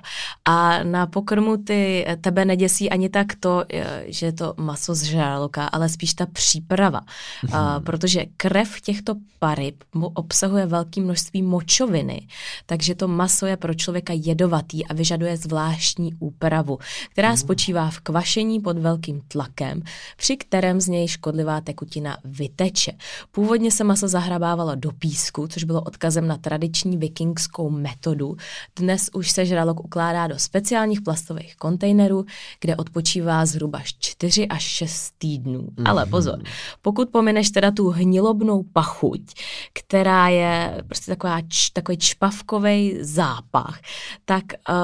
a 0.46 0.84
na 0.84 1.08
pokrmu 1.08 1.58
ty 1.58 2.06
tebe 2.22 2.46
neděsí 2.46 2.90
ani 2.90 3.10
tak 3.10 3.28
to, 3.40 3.64
že 4.06 4.26
je 4.26 4.34
to 4.34 4.54
maso 4.58 4.96
z 4.96 5.04
žraloka, 5.04 5.66
ale 5.66 5.90
spíš 5.90 6.14
ta 6.14 6.26
příprava, 6.26 6.93
mm-hmm. 7.02 7.78
uh, 7.78 7.84
protože 7.84 8.26
krev 8.38 8.82
těchto 8.82 9.16
paryb 9.40 9.84
obsahuje 9.94 10.66
velké 10.66 11.02
množství 11.02 11.42
močoviny, 11.42 12.28
takže 12.66 12.96
to 12.96 13.08
maso 13.08 13.46
je 13.46 13.58
pro 13.58 13.74
člověka 13.74 14.14
jedovatý 14.16 14.86
a 14.86 14.94
vyžaduje 14.94 15.38
zvláštní 15.38 16.14
úpravu, 16.20 16.80
která 17.12 17.30
mm. 17.30 17.38
spočívá 17.38 17.90
v 17.90 18.00
kvašení 18.00 18.60
pod 18.60 18.78
velkým 18.78 19.22
tlakem, 19.28 19.82
při 20.18 20.38
kterém 20.38 20.82
z 20.82 20.88
něj 20.88 21.08
škodlivá 21.08 21.62
tekutina 21.62 22.18
vyteče. 22.24 22.92
Původně 23.32 23.72
se 23.72 23.84
maso 23.84 24.08
zahrabávalo 24.08 24.76
do 24.76 24.92
písku, 24.92 25.48
což 25.48 25.64
bylo 25.64 25.82
odkazem 25.82 26.28
na 26.28 26.38
tradiční 26.38 26.98
vikingskou 26.98 27.70
metodu. 27.70 28.36
Dnes 28.76 29.10
už 29.14 29.32
se 29.32 29.46
žralok 29.46 29.80
ukládá 29.80 30.28
do 30.28 30.40
speciálních 30.40 31.02
plastových 31.02 31.56
kontejnerů, 31.56 32.26
kde 32.60 32.76
odpočívá 32.76 33.46
zhruba 33.46 33.80
4 33.84 34.48
až 34.48 34.64
6 34.64 35.14
týdnů. 35.18 35.68
Mm. 35.78 35.88
Ale 35.88 36.06
pozor, 36.06 36.40
pokud 36.84 37.10
pomineš 37.10 37.50
teda 37.50 37.72
tu 37.72 37.90
hnilobnou 37.90 38.64
pachuť, 38.74 39.22
která 39.74 40.28
je 40.28 40.84
prostě 40.88 41.12
taková, 41.12 41.42
takový 41.74 41.98
čpavkový 41.98 42.98
zápach, 43.02 43.80
tak 44.26 44.44
uh, 44.70 44.76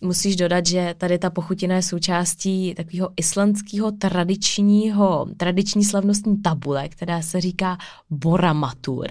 musíš 0.00 0.36
dodat, 0.36 0.66
že 0.66 0.94
tady 0.98 1.18
ta 1.18 1.30
pochutina 1.30 1.76
je 1.76 1.82
součástí 1.82 2.74
takového 2.74 3.10
islandského 3.16 3.92
tradičního, 3.92 5.26
tradiční 5.36 5.84
slavnostní 5.84 6.42
tabule, 6.42 6.88
která 6.88 7.22
se 7.22 7.40
říká 7.40 7.78
boramatur. 8.10 9.06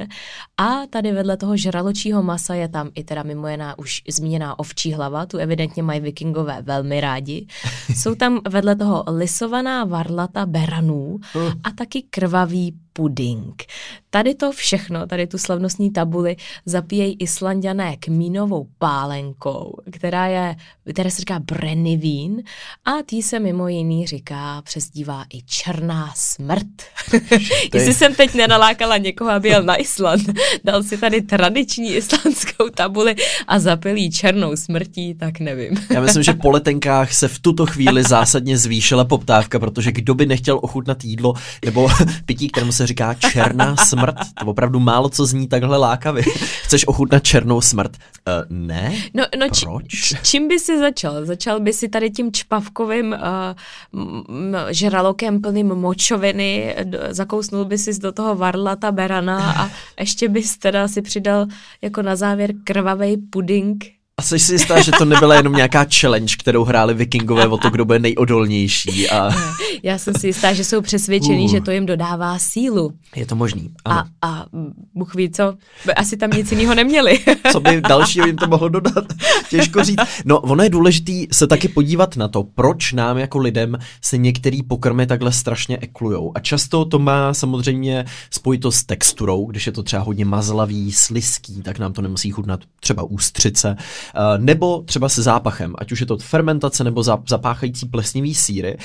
A 0.58 0.86
tady 0.90 1.12
vedle 1.12 1.38
toho 1.38 1.58
žraločího 1.58 2.24
masa 2.24 2.54
je 2.54 2.68
tam 2.68 2.90
i 2.96 3.04
teda 3.04 3.24
mimo 3.24 3.48
jiná 3.48 3.80
už 3.80 4.02
zmíněná 4.10 4.60
ovčí 4.60 4.94
hlava, 4.94 5.26
tu 5.26 5.38
evidentně 5.38 5.84
mají 5.84 6.00
vikingové 6.00 6.62
velmi 6.62 7.02
rádi. 7.02 7.48
Jsou 7.96 8.16
tam 8.16 8.40
vedle 8.50 8.76
toho 8.76 9.04
lisovaná 9.08 9.84
varlata 9.84 10.46
beranů 10.46 11.20
a 11.64 11.72
taky 11.72 11.95
krvavý 12.02 12.72
puding. 12.96 13.64
Tady 14.10 14.36
to 14.36 14.52
všechno, 14.52 15.08
tady 15.08 15.28
tu 15.28 15.38
slavnostní 15.38 15.92
tabuli 15.92 16.36
zapíjejí 16.66 17.16
islandiané 17.20 17.98
kmínovou 17.98 18.68
pálenkou, 18.78 19.76
která 19.92 20.28
je, 20.28 20.56
která 20.90 21.10
se 21.10 21.18
říká 21.18 21.40
brennivín 21.40 22.44
a 22.86 22.92
tý 23.06 23.22
se 23.22 23.40
mimo 23.40 23.68
jiný 23.68 24.08
říká, 24.08 24.62
přezdívá 24.62 25.26
i 25.34 25.42
černá 25.42 26.14
smrt. 26.16 26.68
Jestli 27.74 27.94
jsem 27.94 28.16
teď 28.16 28.34
nenalákala 28.34 28.98
někoho, 28.98 29.30
aby 29.30 29.50
jel 29.50 29.64
na 29.64 29.76
Island, 29.76 30.24
dal 30.64 30.84
si 30.84 30.98
tady 30.98 31.22
tradiční 31.22 31.96
islandskou 31.96 32.70
tabuli 32.70 33.16
a 33.48 33.60
zapil 33.60 33.96
jí 33.98 34.12
černou 34.12 34.56
smrtí, 34.56 35.14
tak 35.14 35.40
nevím. 35.40 35.76
Já 35.90 36.02
myslím, 36.02 36.24
že 36.24 36.34
po 36.34 36.52
letenkách 36.52 37.14
se 37.14 37.28
v 37.28 37.40
tuto 37.40 37.66
chvíli 37.66 38.04
zásadně 38.04 38.58
zvýšila 38.58 39.06
poptávka, 39.06 39.60
protože 39.60 39.92
kdo 39.92 40.16
by 40.16 40.26
nechtěl 40.26 40.60
ochutnat 40.62 41.04
jídlo 41.04 41.34
nebo 41.66 41.90
pití, 42.26 42.48
kterému 42.48 42.72
se 42.72 42.85
říká 42.86 43.14
černá 43.14 43.76
smrt, 43.76 44.16
to 44.40 44.46
opravdu 44.46 44.80
málo 44.80 45.10
co 45.10 45.26
zní 45.26 45.48
takhle 45.48 45.78
lákavě. 45.78 46.24
Chceš 46.64 46.88
ochutnat 46.88 47.24
černou 47.24 47.62
smrt? 47.62 47.98
Uh, 47.98 48.34
ne? 48.50 48.96
No, 49.14 49.24
no 49.40 49.48
Proč? 49.62 49.88
Či, 49.88 50.16
čím 50.24 50.48
by 50.48 50.60
si 50.60 50.80
začal? 50.80 51.26
Začal 51.26 51.60
by 51.60 51.74
si 51.74 51.90
tady 51.90 52.10
tím 52.10 52.32
čpavkovým 52.32 53.16
uh, 53.16 54.60
žralokem 54.70 55.42
plným 55.42 55.68
močoviny, 55.68 56.76
do, 56.84 57.00
zakousnul 57.10 57.66
by 57.66 57.78
si 57.78 58.00
do 58.00 58.12
toho 58.12 58.36
varlata 58.36 58.92
berana 58.92 59.52
a 59.52 59.70
ještě 60.00 60.30
bys 60.30 60.58
teda 60.58 60.88
si 60.88 61.02
přidal 61.02 61.46
jako 61.82 62.02
na 62.02 62.16
závěr 62.16 62.52
krvavý 62.64 63.18
puding 63.18 63.96
a 64.18 64.22
jsi 64.22 64.40
si 64.40 64.54
jistá, 64.54 64.82
že 64.82 64.92
to 64.92 65.06
nebyla 65.06 65.36
jenom 65.36 65.54
nějaká 65.54 65.86
challenge, 66.00 66.36
kterou 66.40 66.64
hráli 66.64 66.94
vikingové 66.94 67.48
o 67.48 67.58
to, 67.58 67.70
kdo 67.70 67.86
bude 67.86 68.00
nejodolnější. 68.00 69.10
A... 69.10 69.30
Já 69.84 69.98
jsem 69.98 70.14
si 70.14 70.28
jistá, 70.28 70.54
že 70.54 70.64
jsou 70.64 70.82
přesvědčení, 70.82 71.46
uh. 71.46 71.52
že 71.52 71.62
to 71.62 71.72
jim 71.72 71.86
dodává 71.86 72.40
sílu. 72.40 72.94
Je 73.16 73.26
to 73.26 73.36
možný. 73.36 73.70
Ano. 73.86 74.04
A, 74.22 74.28
a 74.28 74.46
Bůh 74.94 75.16
ví 75.16 75.30
co, 75.30 75.54
asi 75.96 76.18
tam 76.18 76.30
nic 76.30 76.52
jiného 76.52 76.76
neměli. 76.76 77.20
co 77.52 77.60
by 77.60 77.82
dalšího 77.82 78.28
jim 78.28 78.36
to 78.36 78.48
mohlo 78.48 78.70
dodat? 78.70 79.06
Těžko 79.50 79.84
říct. 79.84 80.00
No, 80.26 80.40
ono 80.40 80.64
je 80.64 80.70
důležitý 80.70 81.28
se 81.32 81.48
taky 81.48 81.68
podívat 81.68 82.18
na 82.18 82.28
to, 82.28 82.44
proč 82.44 82.94
nám 82.94 83.18
jako 83.18 83.38
lidem 83.38 83.78
se 84.02 84.18
některý 84.18 84.64
pokrmy 84.64 85.08
takhle 85.08 85.32
strašně 85.32 85.78
eklujou. 85.82 86.32
A 86.36 86.40
často 86.40 86.86
to 86.86 87.00
má 87.00 87.34
samozřejmě 87.34 88.06
spojitost 88.32 88.78
s 88.78 88.84
texturou, 88.84 89.46
když 89.46 89.66
je 89.66 89.72
to 89.72 89.84
třeba 89.84 90.04
hodně 90.04 90.26
mazlavý, 90.26 90.92
sliský, 90.92 91.62
tak 91.62 91.80
nám 91.80 91.94
to 91.94 92.02
nemusí 92.02 92.32
chutnat 92.32 92.60
třeba 92.80 93.04
ústřice 93.04 93.76
nebo 94.38 94.82
třeba 94.82 95.10
se 95.10 95.22
zápachem, 95.22 95.76
ať 95.78 95.92
už 95.92 96.00
je 96.00 96.06
to 96.06 96.18
fermentace 96.18 96.84
nebo 96.84 97.04
zapáchající 97.04 97.86
plesnivý 97.86 98.36
síry, 98.36 98.78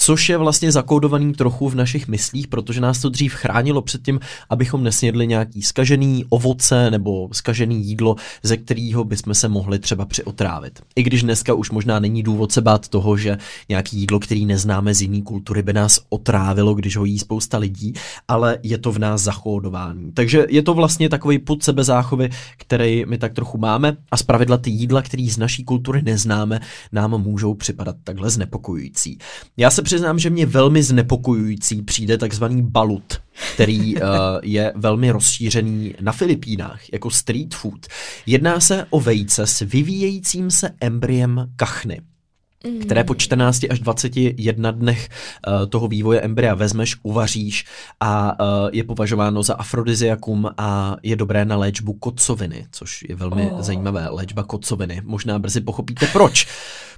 což 0.00 0.28
je 0.28 0.36
vlastně 0.36 0.72
zakódovaný 0.72 1.32
trochu 1.32 1.68
v 1.68 1.74
našich 1.74 2.08
myslích, 2.08 2.46
protože 2.46 2.80
nás 2.80 3.00
to 3.00 3.08
dřív 3.08 3.34
chránilo 3.34 3.82
před 3.82 4.02
tím, 4.02 4.20
abychom 4.50 4.84
nesnědli 4.84 5.26
nějaký 5.26 5.62
skažený 5.62 6.24
ovoce 6.28 6.90
nebo 6.90 7.28
skažený 7.32 7.86
jídlo, 7.86 8.16
ze 8.42 8.56
kterého 8.56 9.04
bychom 9.04 9.34
se 9.34 9.48
mohli 9.48 9.78
třeba 9.78 10.04
přiotrávit. 10.04 10.80
I 10.96 11.02
když 11.02 11.22
dneska 11.22 11.54
už 11.54 11.70
možná 11.70 12.00
není 12.00 12.22
důvod 12.22 12.52
se 12.52 12.60
bát 12.60 12.88
toho, 12.88 13.16
že 13.16 13.38
nějaký 13.68 13.98
jídlo, 13.98 14.18
který 14.18 14.46
neznáme 14.46 14.94
z 14.94 15.02
jiné 15.02 15.22
kultury, 15.22 15.62
by 15.62 15.72
nás 15.72 16.00
otrávilo, 16.08 16.74
když 16.74 16.96
ho 16.96 17.04
jí 17.04 17.18
spousta 17.18 17.58
lidí, 17.58 17.94
ale 18.28 18.58
je 18.62 18.78
to 18.78 18.92
v 18.92 18.98
nás 18.98 19.22
zakódování. 19.22 20.12
Takže 20.12 20.46
je 20.48 20.62
to 20.62 20.74
vlastně 20.74 21.08
takový 21.08 21.38
put 21.38 21.62
sebezáchovy, 21.62 22.30
který 22.56 23.04
my 23.06 23.18
tak 23.18 23.32
trochu 23.34 23.58
máme 23.58 23.96
a 24.10 24.16
zpravidla 24.16 24.56
ty 24.56 24.70
jídla, 24.70 25.02
které 25.02 25.26
z 25.30 25.36
naší 25.36 25.64
kultury 25.64 26.02
neznáme, 26.02 26.60
nám 26.92 27.22
můžou 27.22 27.54
připadat 27.54 27.96
takhle 28.04 28.30
znepokojující. 28.30 29.18
Já 29.56 29.70
se 29.70 29.82
přiznám, 29.88 30.18
že 30.18 30.30
mě 30.30 30.46
velmi 30.46 30.82
znepokojující 30.82 31.82
přijde 31.82 32.18
takzvaný 32.18 32.62
balut, 32.62 33.20
který 33.54 33.96
uh, 33.96 34.02
je 34.42 34.72
velmi 34.76 35.10
rozšířený 35.10 35.94
na 36.00 36.12
Filipínách 36.12 36.92
jako 36.92 37.10
street 37.10 37.54
food. 37.54 37.86
Jedná 38.26 38.60
se 38.60 38.86
o 38.90 39.00
vejce 39.00 39.46
s 39.46 39.60
vyvíjejícím 39.60 40.50
se 40.50 40.70
embryem 40.80 41.52
kachny 41.56 42.00
které 42.80 43.04
po 43.04 43.14
14 43.14 43.64
až 43.70 43.80
21 43.80 44.70
dnech 44.70 45.08
uh, 45.08 45.66
toho 45.66 45.88
vývoje 45.88 46.20
embrya 46.20 46.54
vezmeš, 46.54 46.96
uvaříš 47.02 47.64
a 48.00 48.40
uh, 48.40 48.70
je 48.72 48.84
považováno 48.84 49.42
za 49.42 49.54
afrodiziakum 49.54 50.50
a 50.58 50.96
je 51.02 51.16
dobré 51.16 51.44
na 51.44 51.56
léčbu 51.56 51.92
kocoviny, 51.92 52.66
což 52.70 53.04
je 53.08 53.16
velmi 53.16 53.50
oh. 53.50 53.60
zajímavé. 53.60 54.08
Léčba 54.10 54.42
kocoviny. 54.42 55.02
Možná 55.04 55.38
brzy 55.38 55.60
pochopíte 55.60 56.06
proč. 56.06 56.46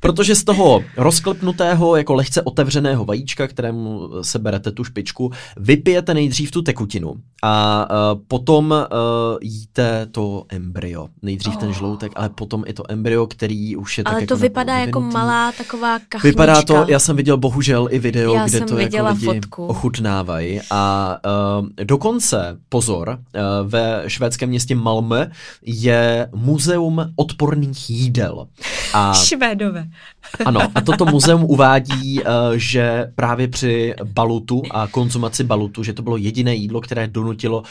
Protože 0.01 0.35
z 0.35 0.45
toho 0.45 0.85
rozklepnutého, 0.97 1.97
jako 1.97 2.15
lehce 2.15 2.43
otevřeného 2.43 3.05
vajíčka, 3.05 3.49
kterému 3.49 4.11
se 4.23 4.39
berete 4.39 4.73
tu 4.73 4.85
špičku, 4.85 5.31
vypijete 5.57 6.15
nejdřív 6.15 6.51
tu 6.51 6.63
tekutinu 6.63 7.15
a 7.43 7.87
uh, 7.91 8.21
potom 8.29 8.71
uh, 8.71 9.39
jíte 9.43 10.07
to 10.13 10.45
embryo. 10.49 11.09
Nejdřív 11.23 11.55
oh. 11.55 11.61
ten 11.61 11.73
žloutek, 11.73 12.13
ale 12.17 12.29
potom 12.29 12.65
i 12.67 12.73
to 12.73 12.83
embryo, 12.89 13.27
který 13.27 13.77
už 13.77 13.99
je 13.99 14.05
ale 14.05 14.21
tak 14.21 14.29
to 14.29 14.35
jako 14.35 14.43
vypadá 14.43 14.79
jako 14.79 15.01
malá 15.01 15.50
taková 15.53 15.99
kachnička. 15.99 16.29
Vypadá 16.29 16.63
to, 16.63 16.85
já 16.89 16.99
jsem 16.99 17.17
viděl 17.17 17.37
bohužel 17.37 17.89
i 17.91 17.99
video, 17.99 18.35
já 18.35 18.47
kde 18.47 18.61
to 18.61 18.79
jako 18.79 19.07
lidi 19.07 19.25
fotku. 19.25 19.67
ochutnávají 19.67 20.61
a 20.71 21.17
uh, 21.61 21.67
dokonce, 21.85 22.59
pozor, 22.69 23.09
uh, 23.09 23.71
ve 23.71 24.05
švédském 24.07 24.49
městě 24.49 24.75
Malmö 24.75 25.31
je 25.63 26.29
muzeum 26.35 27.13
odporných 27.17 27.91
jídel. 27.91 28.47
A, 28.93 29.15
Švédové. 29.25 29.87
ano, 30.45 30.61
a 30.75 30.81
toto 30.81 31.07
muzeum 31.07 31.45
uvádí, 31.45 32.21
uh, 32.21 32.27
že 32.57 33.13
právě 33.15 33.49
při 33.49 33.95
balutu 34.05 34.63
a 34.71 34.87
konzumaci 34.87 35.45
balutu, 35.45 35.83
že 35.83 35.93
to 35.93 36.03
bylo 36.03 36.17
jediné 36.17 36.55
jídlo, 36.55 36.81
které 36.81 37.09
donutilo 37.09 37.59
uh, 37.59 37.65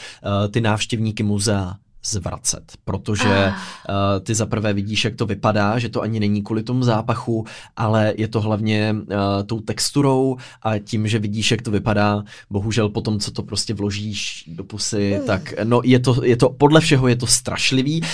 ty 0.50 0.60
návštěvníky 0.60 1.22
muzea 1.22 1.74
zvracet, 2.04 2.72
protože 2.84 3.46
ah. 3.46 3.54
uh, 3.88 4.24
ty 4.24 4.34
zaprvé 4.34 4.72
vidíš, 4.72 5.04
jak 5.04 5.16
to 5.16 5.26
vypadá, 5.26 5.78
že 5.78 5.88
to 5.88 6.02
ani 6.02 6.20
není 6.20 6.42
kvůli 6.42 6.62
tomu 6.62 6.82
zápachu, 6.82 7.46
ale 7.76 8.14
je 8.16 8.28
to 8.28 8.40
hlavně 8.40 8.96
uh, 8.98 9.06
tou 9.46 9.60
texturou 9.60 10.36
a 10.62 10.78
tím, 10.78 11.08
že 11.08 11.18
vidíš, 11.18 11.50
jak 11.50 11.62
to 11.62 11.70
vypadá, 11.70 12.24
bohužel 12.50 12.88
potom, 12.88 13.18
co 13.18 13.30
to 13.30 13.42
prostě 13.42 13.74
vložíš 13.74 14.44
do 14.46 14.64
pusy, 14.64 15.16
mm. 15.20 15.26
tak 15.26 15.54
no 15.64 15.80
je 15.84 15.98
to, 15.98 16.24
je 16.24 16.36
to, 16.36 16.48
podle 16.48 16.80
všeho 16.80 17.08
je 17.08 17.16
to 17.16 17.26
strašlivý. 17.26 18.00
Uh, 18.00 18.06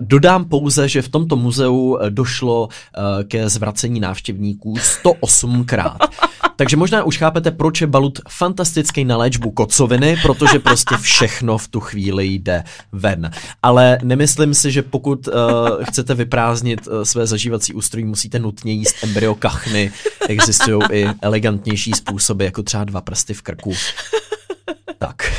dodám 0.00 0.44
pouze, 0.44 0.88
že 0.88 1.02
v 1.02 1.08
tomto 1.08 1.36
muzeu 1.36 1.98
došlo 2.08 2.64
uh, 2.66 3.02
ke 3.24 3.48
zvracení 3.48 4.00
návštěvníků 4.00 4.74
108krát. 4.74 5.96
Takže 6.62 6.76
možná 6.76 7.02
už 7.02 7.18
chápete, 7.18 7.50
proč 7.50 7.80
je 7.80 7.86
balut 7.86 8.20
fantastický 8.28 9.04
na 9.04 9.16
léčbu 9.16 9.50
kocoviny, 9.50 10.16
protože 10.22 10.58
prostě 10.58 10.96
všechno 10.96 11.58
v 11.58 11.68
tu 11.68 11.80
chvíli 11.80 12.26
jde 12.26 12.64
ven. 12.92 13.30
Ale 13.62 13.98
nemyslím 14.02 14.54
si, 14.54 14.72
že 14.72 14.82
pokud 14.82 15.28
uh, 15.28 15.34
chcete 15.84 16.14
vyprázdnit 16.14 16.86
uh, 16.86 17.02
své 17.02 17.26
zažívací 17.26 17.74
ústrojí, 17.74 18.04
musíte 18.04 18.38
nutně 18.38 18.72
jíst 18.72 18.94
embryo 19.02 19.34
kachny. 19.34 19.92
Existují 20.28 20.80
i 20.92 21.06
elegantnější 21.22 21.92
způsoby, 21.92 22.44
jako 22.44 22.62
třeba 22.62 22.84
dva 22.84 23.00
prsty 23.00 23.34
v 23.34 23.42
krku. 23.42 23.72
Tak. 24.98 25.32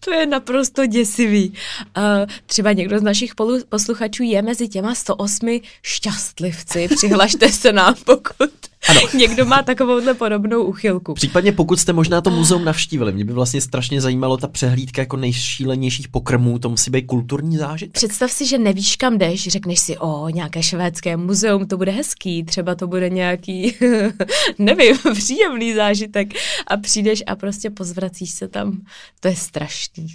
To 0.00 0.12
je 0.12 0.26
naprosto 0.26 0.86
děsivý. 0.86 1.52
Uh, 1.96 2.02
třeba 2.46 2.72
někdo 2.72 2.98
z 2.98 3.02
našich 3.02 3.32
posluchačů 3.68 4.22
je 4.22 4.42
mezi 4.42 4.68
těma 4.68 4.94
108 4.94 5.60
šťastlivci. 5.82 6.88
Přihlašte 6.96 7.52
se 7.52 7.72
nám, 7.72 7.94
pokud 8.04 8.50
ano. 8.88 9.00
Někdo 9.14 9.44
má 9.44 9.62
takovouhle 9.62 10.14
podobnou 10.14 10.62
uchylku. 10.62 11.14
Případně 11.14 11.52
pokud 11.52 11.80
jste 11.80 11.92
možná 11.92 12.20
to 12.20 12.30
muzeum 12.30 12.64
navštívili, 12.64 13.12
mě 13.12 13.24
by 13.24 13.32
vlastně 13.32 13.60
strašně 13.60 14.00
zajímalo 14.00 14.36
ta 14.36 14.48
přehlídka 14.48 15.02
jako 15.02 15.16
nejšílenějších 15.16 16.08
pokrmů, 16.08 16.58
to 16.58 16.68
musí 16.68 16.90
být 16.90 17.02
kulturní 17.02 17.56
zážitek. 17.56 17.92
Představ 17.92 18.30
si, 18.30 18.46
že 18.46 18.58
nevíš 18.58 18.96
kam 18.96 19.18
jdeš, 19.18 19.48
řekneš 19.48 19.80
si, 19.80 19.98
o, 19.98 20.28
nějaké 20.28 20.62
švédské 20.62 21.16
muzeum, 21.16 21.66
to 21.66 21.76
bude 21.76 21.92
hezký, 21.92 22.44
třeba 22.44 22.74
to 22.74 22.86
bude 22.86 23.10
nějaký, 23.10 23.74
nevím, 24.58 24.96
příjemný 25.14 25.74
zážitek 25.74 26.28
a 26.66 26.76
přijdeš 26.76 27.22
a 27.26 27.36
prostě 27.36 27.70
pozvracíš 27.70 28.30
se 28.30 28.48
tam, 28.48 28.80
to 29.20 29.28
je 29.28 29.36
strašný. 29.36 30.06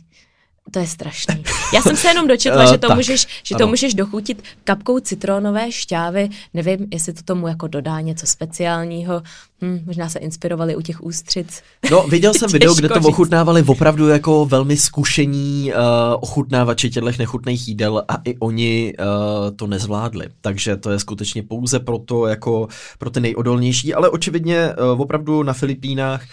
To 0.71 0.79
je 0.79 0.87
strašný. 0.87 1.43
Já 1.73 1.81
jsem 1.81 1.97
se 1.97 2.07
jenom 2.07 2.27
dočetla, 2.27 2.65
že, 2.71 2.77
to, 2.77 2.95
můžeš, 2.95 3.27
že 3.43 3.55
to 3.55 3.67
můžeš 3.67 3.93
dochutit 3.93 4.43
kapkou 4.63 4.99
citronové 4.99 5.71
šťávy. 5.71 6.29
Nevím, 6.53 6.87
jestli 6.91 7.13
to 7.13 7.21
tomu 7.23 7.47
jako 7.47 7.67
dodá 7.67 8.01
něco 8.01 8.27
speciálního. 8.27 9.21
Hm, 9.61 9.79
možná 9.85 10.09
se 10.09 10.19
inspirovali 10.19 10.75
u 10.75 10.81
těch 10.81 11.03
ústřic. 11.03 11.61
No, 11.91 12.03
viděl 12.07 12.33
jsem 12.33 12.49
video, 12.51 12.75
kde 12.75 12.87
to 12.87 12.95
říct. 12.95 13.05
ochutnávali 13.05 13.63
opravdu 13.63 14.07
jako 14.07 14.45
velmi 14.45 14.77
zkušení 14.77 15.73
uh, 15.73 15.79
ochutnávači 16.19 16.89
těchto 16.89 17.09
nechutných 17.19 17.67
jídel 17.67 18.03
a 18.07 18.21
i 18.25 18.37
oni 18.37 18.93
uh, 18.99 19.05
to 19.55 19.67
nezvládli. 19.67 20.27
Takže 20.41 20.77
to 20.77 20.91
je 20.91 20.99
skutečně 20.99 21.43
pouze 21.43 21.79
pro 21.79 21.97
to, 21.97 22.27
jako 22.27 22.67
pro 22.97 23.09
ty 23.09 23.19
nejodolnější, 23.19 23.93
ale 23.93 24.09
očividně 24.09 24.73
uh, 24.93 25.01
opravdu 25.01 25.43
na 25.43 25.53
Filipínách 25.53 26.23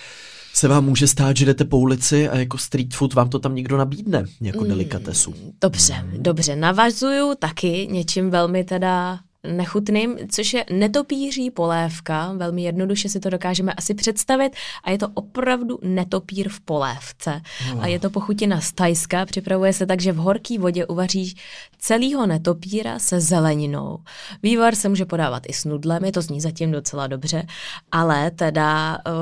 se 0.57 0.69
vám 0.69 0.85
může 0.85 1.07
stát, 1.07 1.37
že 1.37 1.45
jdete 1.45 1.65
po 1.65 1.79
ulici 1.79 2.29
a 2.29 2.39
jako 2.39 2.59
street 2.59 2.95
food 2.95 3.15
vám 3.15 3.29
to 3.29 3.39
tam 3.39 3.55
někdo 3.55 3.77
nabídne, 3.77 4.25
jako 4.41 4.61
mm, 4.61 4.69
delikatesu. 4.69 5.35
Dobře, 5.61 6.05
dobře, 6.19 6.57
navazuju 6.57 7.35
taky 7.39 7.89
něčím 7.91 8.31
velmi 8.31 8.65
teda 8.65 9.19
nechutným, 9.47 10.17
což 10.31 10.55
je 10.55 10.65
netopíří 10.73 11.51
polévka. 11.51 12.33
Velmi 12.37 12.63
jednoduše 12.63 13.09
si 13.09 13.21
to 13.21 13.31
dokážeme 13.31 13.73
asi 13.73 13.95
představit 13.95 14.53
a 14.85 14.91
je 14.91 14.99
to 14.99 15.09
opravdu 15.15 15.79
netopír 15.83 16.49
v 16.49 16.61
polévce. 16.61 17.41
Oh. 17.73 17.83
A 17.85 17.87
je 17.87 17.99
to 18.01 18.11
pochutina 18.11 18.61
z 18.61 18.73
Tajska. 18.73 19.27
Připravuje 19.27 19.73
se 19.73 19.87
tak, 19.87 20.01
že 20.01 20.13
v 20.13 20.17
horké 20.17 20.59
vodě 20.59 20.87
uvaříš 20.87 21.35
celého 21.79 22.27
netopíra 22.27 22.99
se 22.99 23.21
zeleninou. 23.21 23.99
Vývar 24.43 24.75
se 24.75 24.89
může 24.89 25.05
podávat 25.05 25.43
i 25.49 25.53
s 25.53 25.65
nudlem, 25.65 26.05
je 26.05 26.13
to 26.13 26.23
zní 26.23 26.41
zatím 26.41 26.73
docela 26.73 27.07
dobře, 27.07 27.47
ale 27.93 28.31
teda 28.31 28.99
uh, 29.07 29.13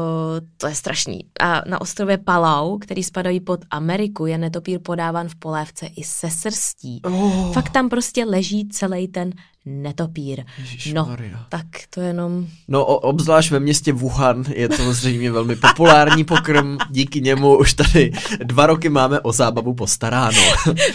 to 0.57 0.66
je 0.66 0.75
strašný. 0.75 1.21
A 1.40 1.62
na 1.69 1.81
ostrově 1.81 2.19
Palau, 2.19 2.78
který 2.78 3.02
spadají 3.04 3.40
pod 3.40 3.61
Ameriku, 3.71 4.26
je 4.26 4.38
netopír 4.38 4.81
podáván 4.81 5.28
v 5.28 5.35
polévce 5.35 5.87
i 5.87 6.04
se 6.04 6.31
srstí. 6.31 7.00
Oh. 7.04 7.52
Fakt 7.52 7.71
tam 7.71 7.88
prostě 7.88 8.25
leží 8.25 8.69
celý 8.69 9.09
ten 9.09 9.31
netopír. 9.66 10.44
No, 10.92 11.16
tak 11.49 11.66
to 11.90 12.00
jenom... 12.00 12.47
No, 12.68 12.85
obzvlášť 12.85 13.50
ve 13.50 13.61
městě 13.61 13.92
Wuhan 13.92 14.44
je 14.54 14.68
to 14.68 14.92
zřejmě 14.92 15.33
velmi 15.33 15.56
populární 15.56 16.25
pokrm, 16.25 16.78
díky 16.90 17.21
němu 17.21 17.59
už 17.59 17.75
tady 17.75 18.12
dva 18.44 18.66
roky 18.66 18.88
máme 18.88 19.21
o 19.21 19.33
zábavu 19.33 19.75
postaráno. 19.75 20.42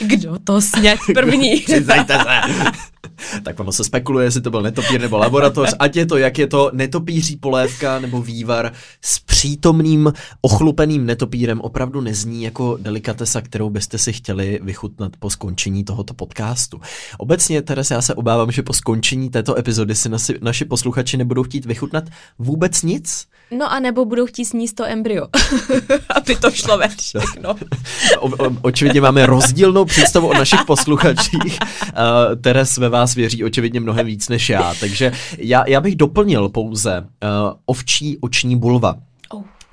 Kdo 0.01 0.37
to 0.43 0.61
sněd 0.61 0.99
první? 1.13 1.59
Přiznajte 1.65 2.17
se. 2.17 2.71
tak 3.43 3.59
ono 3.59 3.71
se 3.71 3.83
spekuluje, 3.83 4.25
jestli 4.25 4.41
to 4.41 4.49
byl 4.49 4.61
netopír 4.61 5.01
nebo 5.01 5.17
laboratoř, 5.17 5.75
ať 5.79 5.95
je 5.95 6.05
to, 6.05 6.17
jak 6.17 6.37
je 6.37 6.47
to 6.47 6.71
netopíří 6.73 7.37
polévka 7.37 7.99
nebo 7.99 8.21
vývar 8.21 8.71
s 9.01 9.19
přítomným 9.19 10.13
ochlupeným 10.41 11.05
netopírem 11.05 11.61
opravdu 11.61 12.01
nezní 12.01 12.43
jako 12.43 12.77
delikatesa, 12.81 13.41
kterou 13.41 13.69
byste 13.69 13.97
si 13.97 14.13
chtěli 14.13 14.59
vychutnat 14.63 15.11
po 15.19 15.29
skončení 15.29 15.83
tohoto 15.83 16.13
podcastu. 16.13 16.81
Obecně, 17.17 17.61
Teres, 17.61 17.91
já 17.91 18.01
se 18.01 18.15
obávám, 18.15 18.51
že 18.51 18.58
po 18.63 18.73
skončení 18.73 19.29
této 19.29 19.57
epizody 19.59 19.95
si 19.95 20.09
nasi, 20.09 20.37
naši 20.41 20.65
posluchači 20.65 21.17
nebudou 21.17 21.43
chtít 21.43 21.65
vychutnat 21.65 22.03
vůbec 22.39 22.83
nic. 22.83 23.25
No 23.57 23.71
a 23.71 23.79
nebo 23.79 24.05
budou 24.05 24.25
chtít 24.25 24.45
sníst 24.45 24.75
to 24.75 24.85
embryo, 24.85 25.27
aby 26.15 26.35
to 26.35 26.51
šlo 26.51 26.77
ve 26.77 26.87
všechno. 26.97 27.55
očividně 28.61 29.01
máme 29.01 29.25
rozdílnou 29.25 29.85
představu 29.85 30.27
o 30.27 30.33
našich 30.33 30.65
posluchačích. 30.65 31.59
Uh, 31.59 32.41
Teres 32.41 32.77
ve 32.77 32.89
vás 32.89 33.15
věří 33.15 33.43
očividně 33.43 33.79
mnohem 33.79 34.05
víc 34.05 34.29
než 34.29 34.49
já, 34.49 34.73
takže 34.79 35.11
já, 35.37 35.63
já 35.67 35.81
bych 35.81 35.95
doplnil 35.95 36.49
pouze 36.49 37.01
uh, 37.01 37.07
ovčí 37.65 38.17
oční 38.21 38.57
bulva. 38.57 38.95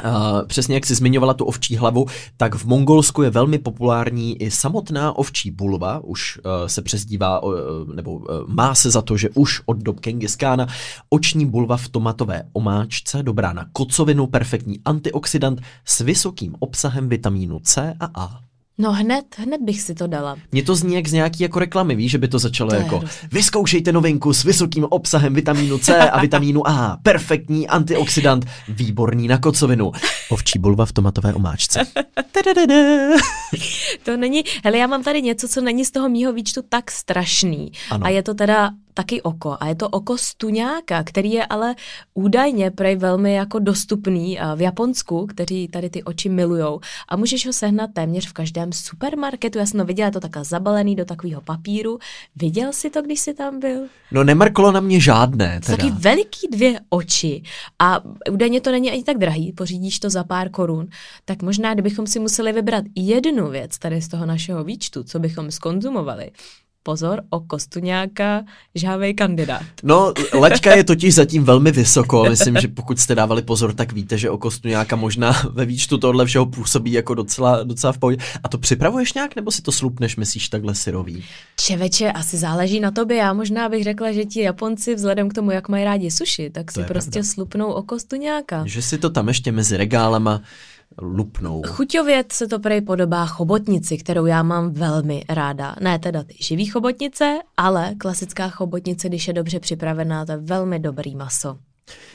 Uh, 0.04 0.46
přesně 0.46 0.74
jak 0.74 0.86
jsi 0.86 0.94
zmiňovala 0.94 1.34
tu 1.34 1.44
ovčí 1.44 1.76
hlavu, 1.76 2.06
tak 2.36 2.54
v 2.54 2.64
Mongolsku 2.64 3.22
je 3.22 3.30
velmi 3.30 3.58
populární 3.58 4.42
i 4.42 4.50
samotná 4.50 5.18
ovčí 5.18 5.50
bulva, 5.50 6.00
už 6.04 6.38
uh, 6.38 6.66
se 6.66 6.82
přezdívá, 6.82 7.42
uh, 7.42 7.52
nebo 7.94 8.20
má 8.46 8.74
se 8.74 8.90
za 8.90 9.02
to, 9.02 9.16
že 9.16 9.30
už 9.34 9.62
od 9.66 9.76
dob 9.76 10.00
Kengis 10.00 10.36
oční 11.08 11.46
bulva 11.46 11.76
v 11.76 11.88
tomatové 11.88 12.42
omáčce, 12.52 13.22
dobrá 13.22 13.52
na 13.52 13.66
kocovinu, 13.72 14.26
perfektní 14.26 14.80
antioxidant 14.84 15.60
s 15.84 16.00
vysokým 16.00 16.54
obsahem 16.58 17.08
vitamínu 17.08 17.58
C 17.58 17.94
a 18.00 18.10
A. 18.14 18.45
No 18.78 18.92
hned, 18.92 19.24
hned 19.36 19.60
bych 19.60 19.80
si 19.80 19.94
to 19.94 20.06
dala. 20.06 20.36
Mně 20.52 20.62
to 20.62 20.76
zní 20.76 20.94
jak 20.94 21.08
z 21.08 21.12
nějaký 21.12 21.42
jako 21.42 21.58
reklamy, 21.58 21.94
víš, 21.94 22.10
že 22.10 22.18
by 22.18 22.28
to 22.28 22.38
začalo 22.38 22.70
to 22.70 22.76
jako 22.76 23.02
vyzkoušejte 23.32 23.92
novinku 23.92 24.32
s 24.32 24.44
vysokým 24.44 24.84
obsahem 24.84 25.34
vitamínu 25.34 25.78
C 25.78 26.10
a 26.10 26.20
vitamínu 26.20 26.68
A, 26.68 26.98
perfektní 27.02 27.68
antioxidant, 27.68 28.46
výborný 28.68 29.28
na 29.28 29.38
kocovinu. 29.38 29.92
Ovčí 30.30 30.58
bulva 30.58 30.86
v 30.86 30.92
tomatové 30.92 31.34
omáčce. 31.34 31.84
to 34.04 34.16
není, 34.16 34.44
hele, 34.64 34.78
já 34.78 34.86
mám 34.86 35.02
tady 35.02 35.22
něco, 35.22 35.48
co 35.48 35.60
není 35.60 35.84
z 35.84 35.90
toho 35.90 36.08
mýho 36.08 36.32
výčtu 36.32 36.60
tak 36.68 36.90
strašný. 36.90 37.72
Ano. 37.90 38.06
A 38.06 38.08
je 38.08 38.22
to 38.22 38.34
teda 38.34 38.70
taky 38.96 39.22
oko. 39.22 39.56
A 39.60 39.68
je 39.68 39.74
to 39.74 39.88
oko 39.88 40.18
stuňáka, 40.18 41.04
který 41.04 41.32
je 41.32 41.46
ale 41.46 41.74
údajně 42.14 42.70
prej 42.70 42.96
velmi 42.96 43.34
jako 43.34 43.58
dostupný 43.58 44.38
v 44.56 44.60
Japonsku, 44.60 45.26
kteří 45.26 45.68
tady 45.68 45.90
ty 45.90 46.02
oči 46.02 46.28
milujou. 46.28 46.80
A 47.08 47.16
můžeš 47.16 47.46
ho 47.46 47.52
sehnat 47.52 47.90
téměř 47.92 48.28
v 48.28 48.32
každém 48.32 48.72
supermarketu. 48.72 49.58
Já 49.58 49.66
jsem 49.66 49.80
to 49.80 49.86
viděla, 49.86 50.06
je 50.06 50.12
to 50.12 50.20
takhle 50.20 50.44
zabalený 50.44 50.96
do 50.96 51.04
takového 51.04 51.40
papíru. 51.40 51.98
Viděl 52.36 52.72
jsi 52.72 52.90
to, 52.90 53.02
když 53.02 53.20
jsi 53.20 53.34
tam 53.34 53.60
byl? 53.60 53.86
No 54.10 54.24
nemarklo 54.24 54.72
na 54.72 54.80
mě 54.80 55.00
žádné. 55.00 55.60
Teda. 55.60 55.76
Taky 55.76 55.90
veliký 55.90 56.48
dvě 56.52 56.80
oči. 56.88 57.42
A 57.78 58.00
údajně 58.30 58.60
to 58.60 58.70
není 58.70 58.90
ani 58.90 59.04
tak 59.04 59.18
drahý, 59.18 59.52
pořídíš 59.52 60.00
to 60.00 60.10
za 60.10 60.24
pár 60.24 60.50
korun. 60.50 60.88
Tak 61.24 61.42
možná, 61.42 61.74
kdybychom 61.74 62.06
si 62.06 62.18
museli 62.18 62.52
vybrat 62.52 62.84
jednu 62.94 63.50
věc 63.50 63.78
tady 63.78 64.02
z 64.02 64.08
toho 64.08 64.26
našeho 64.26 64.64
výčtu, 64.64 65.04
co 65.04 65.18
bychom 65.18 65.50
skonzumovali, 65.50 66.30
pozor, 66.86 67.22
o 67.30 67.40
Kostuňáka, 67.40 68.44
žávej 68.74 69.14
kandidát. 69.14 69.66
No, 69.82 70.14
laťka 70.30 70.74
je 70.78 70.84
totiž 70.84 71.14
zatím 71.14 71.44
velmi 71.44 71.72
vysoko. 71.72 72.24
Myslím, 72.30 72.56
že 72.62 72.68
pokud 72.68 72.98
jste 72.98 73.14
dávali 73.14 73.42
pozor, 73.42 73.74
tak 73.74 73.92
víte, 73.92 74.18
že 74.18 74.30
o 74.30 74.38
Kostuňáka 74.38 74.96
možná 74.96 75.34
ve 75.50 75.64
výčtu 75.64 75.98
tohle 75.98 76.26
všeho 76.26 76.46
působí 76.46 76.92
jako 76.92 77.14
docela, 77.14 77.62
docela 77.62 77.92
v 77.92 77.98
pohodě. 77.98 78.18
A 78.42 78.48
to 78.48 78.58
připravuješ 78.58 79.14
nějak, 79.14 79.36
nebo 79.36 79.50
si 79.50 79.62
to 79.62 79.72
slupneš, 79.72 80.16
myslíš 80.16 80.48
takhle 80.48 80.74
syrový? 80.74 81.24
Čeveče, 81.60 82.12
asi 82.12 82.36
záleží 82.36 82.80
na 82.80 82.90
tobě. 82.90 83.16
Já 83.16 83.32
možná 83.32 83.68
bych 83.68 83.84
řekla, 83.84 84.12
že 84.12 84.24
ti 84.24 84.40
Japonci 84.40 84.94
vzhledem 84.94 85.28
k 85.28 85.34
tomu, 85.34 85.50
jak 85.50 85.68
mají 85.68 85.84
rádi 85.84 86.10
suši, 86.10 86.50
tak 86.50 86.72
si 86.72 86.84
prostě 86.84 87.10
pravda. 87.10 87.28
slupnou 87.34 87.72
o 87.72 87.82
Kostuňáka. 87.82 88.62
Že 88.66 88.82
si 88.82 88.98
to 88.98 89.10
tam 89.10 89.28
ještě 89.28 89.52
mezi 89.52 89.76
regálama 89.76 90.42
lupnou. 91.02 91.62
Chuťově 91.66 92.24
se 92.32 92.46
to 92.46 92.58
prej 92.58 92.80
podobá 92.80 93.26
chobotnici, 93.26 93.98
kterou 93.98 94.26
já 94.26 94.42
mám 94.42 94.70
velmi 94.72 95.24
ráda. 95.28 95.76
Ne 95.80 95.98
teda 95.98 96.22
ty 96.22 96.34
živý 96.40 96.66
chobotnice, 96.66 97.38
ale 97.56 97.94
klasická 97.98 98.48
chobotnice, 98.48 99.08
když 99.08 99.28
je 99.28 99.34
dobře 99.34 99.60
připravená, 99.60 100.26
to 100.26 100.32
je 100.32 100.38
velmi 100.38 100.78
dobrý 100.78 101.14
maso. 101.14 101.58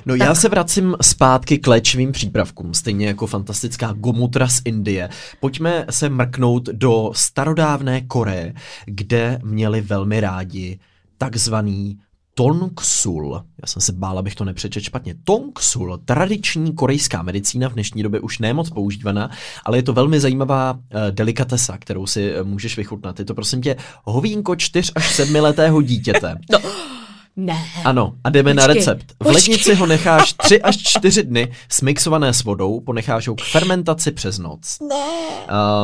No 0.06 0.18
tak. 0.18 0.28
já 0.28 0.36
se 0.36 0.50
vracím 0.50 0.96
zpátky 1.02 1.58
k 1.58 1.68
léčivým 1.68 2.12
přípravkům, 2.12 2.74
stejně 2.74 3.08
jako 3.08 3.28
fantastická 3.28 3.94
gomutra 3.94 4.48
z 4.48 4.62
Indie. 4.66 5.10
Pojďme 5.40 5.86
se 5.90 6.10
mrknout 6.10 6.66
do 6.66 7.12
starodávné 7.16 8.02
Koreje, 8.02 8.54
kde 8.86 9.40
měli 9.44 9.82
velmi 9.82 10.20
rádi 10.20 10.80
takzvaný 11.18 12.00
Tongsul. 12.34 13.44
Já 13.62 13.68
jsem 13.68 13.82
se 13.82 13.92
bál, 13.92 14.20
abych 14.20 14.36
to 14.36 14.46
nepřečet 14.46 14.84
špatně. 14.84 15.16
Tongsul, 15.24 15.98
tradiční 16.06 16.74
korejská 16.74 17.22
medicína, 17.22 17.70
v 17.70 17.74
dnešní 17.74 18.04
době 18.04 18.20
už 18.20 18.40
nemoc 18.40 18.70
používaná, 18.70 19.30
ale 19.66 19.78
je 19.78 19.84
to 19.84 19.94
velmi 19.94 20.20
zajímavá 20.20 20.74
uh, 20.74 20.80
delikatesa, 21.12 21.78
kterou 21.78 22.08
si 22.08 22.40
uh, 22.40 22.48
můžeš 22.48 22.78
vychutnat. 22.78 23.20
Je 23.20 23.26
to 23.26 23.34
prosím 23.34 23.62
tě 23.62 23.76
hovínko 24.04 24.56
4 24.56 24.92
až 24.96 25.16
7 25.16 25.36
letého 25.36 25.82
dítěte. 25.82 26.36
No. 26.52 26.60
Ne. 27.36 27.66
Ano, 27.86 28.14
a 28.24 28.30
jdeme 28.30 28.54
počkej, 28.54 28.68
na 28.68 28.74
recept. 28.74 29.06
V 29.20 29.26
lednici 29.26 29.76
ho 29.76 29.86
necháš 29.86 30.34
3 30.38 30.62
až 30.62 30.78
4 30.78 31.24
dny 31.24 31.52
smixované 31.70 32.34
s 32.34 32.44
vodou, 32.44 32.80
ponecháš 32.80 33.28
ho 33.28 33.36
k 33.36 33.42
fermentaci 33.42 34.12
přes 34.12 34.40
noc. 34.40 34.78
Ne. 34.90 35.06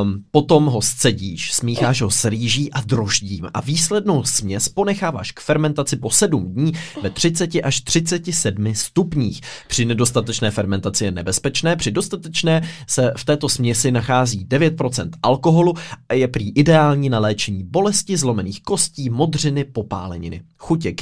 Um, 0.02 0.24
potom 0.32 0.66
ho 0.66 0.82
scedíš, 0.82 1.54
smícháš 1.54 2.02
ho 2.02 2.10
s 2.10 2.26
rýží 2.26 2.74
a 2.74 2.82
droždím 2.82 3.48
a 3.54 3.62
výslednou 3.62 4.24
směs 4.24 4.70
ponecháváš 4.70 5.32
k 5.32 5.40
fermentaci 5.40 5.96
po 5.96 6.10
7 6.10 6.54
dní 6.54 6.74
ve 7.04 7.10
30 7.10 7.50
až 7.64 7.82
37 7.82 8.76
stupních. 8.76 9.42
Při 9.68 9.86
nedostatečné 9.86 10.52
fermentaci 10.52 11.06
je 11.06 11.12
nebezpečné, 11.12 11.76
při 11.76 11.92
dostatečné 11.92 12.62
se 12.88 13.14
v 13.18 13.26
této 13.26 13.50
směsi 13.50 13.92
nachází 13.92 14.46
9% 14.46 15.10
alkoholu 15.24 15.74
a 16.10 16.14
je 16.14 16.28
prý 16.28 16.52
ideální 16.52 17.10
na 17.10 17.20
léčení 17.20 17.64
bolesti, 17.64 18.18
zlomených 18.18 18.62
kostí, 18.62 19.10
modřiny, 19.10 19.64
popáleniny. 19.64 20.42
Chuť 20.58 20.86
je 20.86 20.94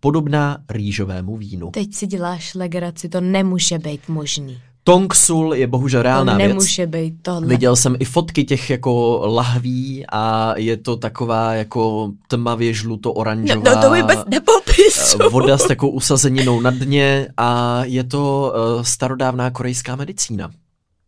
podobná 0.00 0.58
rýžovému 0.68 1.36
vínu. 1.36 1.70
Teď 1.70 1.94
si 1.94 2.06
děláš 2.06 2.54
legraci, 2.54 3.08
to 3.08 3.20
nemůže 3.20 3.78
být 3.78 4.08
možný. 4.08 4.58
Tongsul 4.84 5.54
je 5.54 5.66
bohužel 5.66 6.02
reálná 6.02 6.32
to 6.32 6.38
nemůže 6.38 6.86
věc. 6.86 6.90
být 6.90 7.14
tohle. 7.22 7.48
Viděl 7.48 7.76
jsem 7.76 7.96
i 7.98 8.04
fotky 8.04 8.44
těch 8.44 8.70
jako 8.70 9.22
lahví 9.24 10.04
a 10.12 10.54
je 10.56 10.76
to 10.76 10.96
taková 10.96 11.54
jako 11.54 12.12
tmavě 12.28 12.72
žluto-oranžová. 12.72 13.62
No, 13.64 13.74
no 13.74 13.82
to 13.82 13.94
vůbec 13.94 14.18
nepopisu. 14.30 15.18
Eh, 15.22 15.28
voda 15.28 15.58
s 15.58 15.66
takovou 15.66 15.92
usazeninou 15.92 16.60
na 16.60 16.70
dně 16.70 17.28
a 17.36 17.80
je 17.84 18.04
to 18.04 18.52
uh, 18.76 18.82
starodávná 18.82 19.50
korejská 19.50 19.96
medicína. 19.96 20.50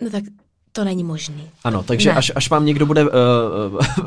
No 0.02 0.10
tak 0.10 0.24
to 0.72 0.84
není 0.84 1.04
možný. 1.04 1.48
Ano, 1.64 1.82
takže 1.82 2.12
až, 2.12 2.32
až 2.34 2.50
vám 2.50 2.66
někdo 2.66 2.86
bude 2.86 3.04
uh, 3.04 3.10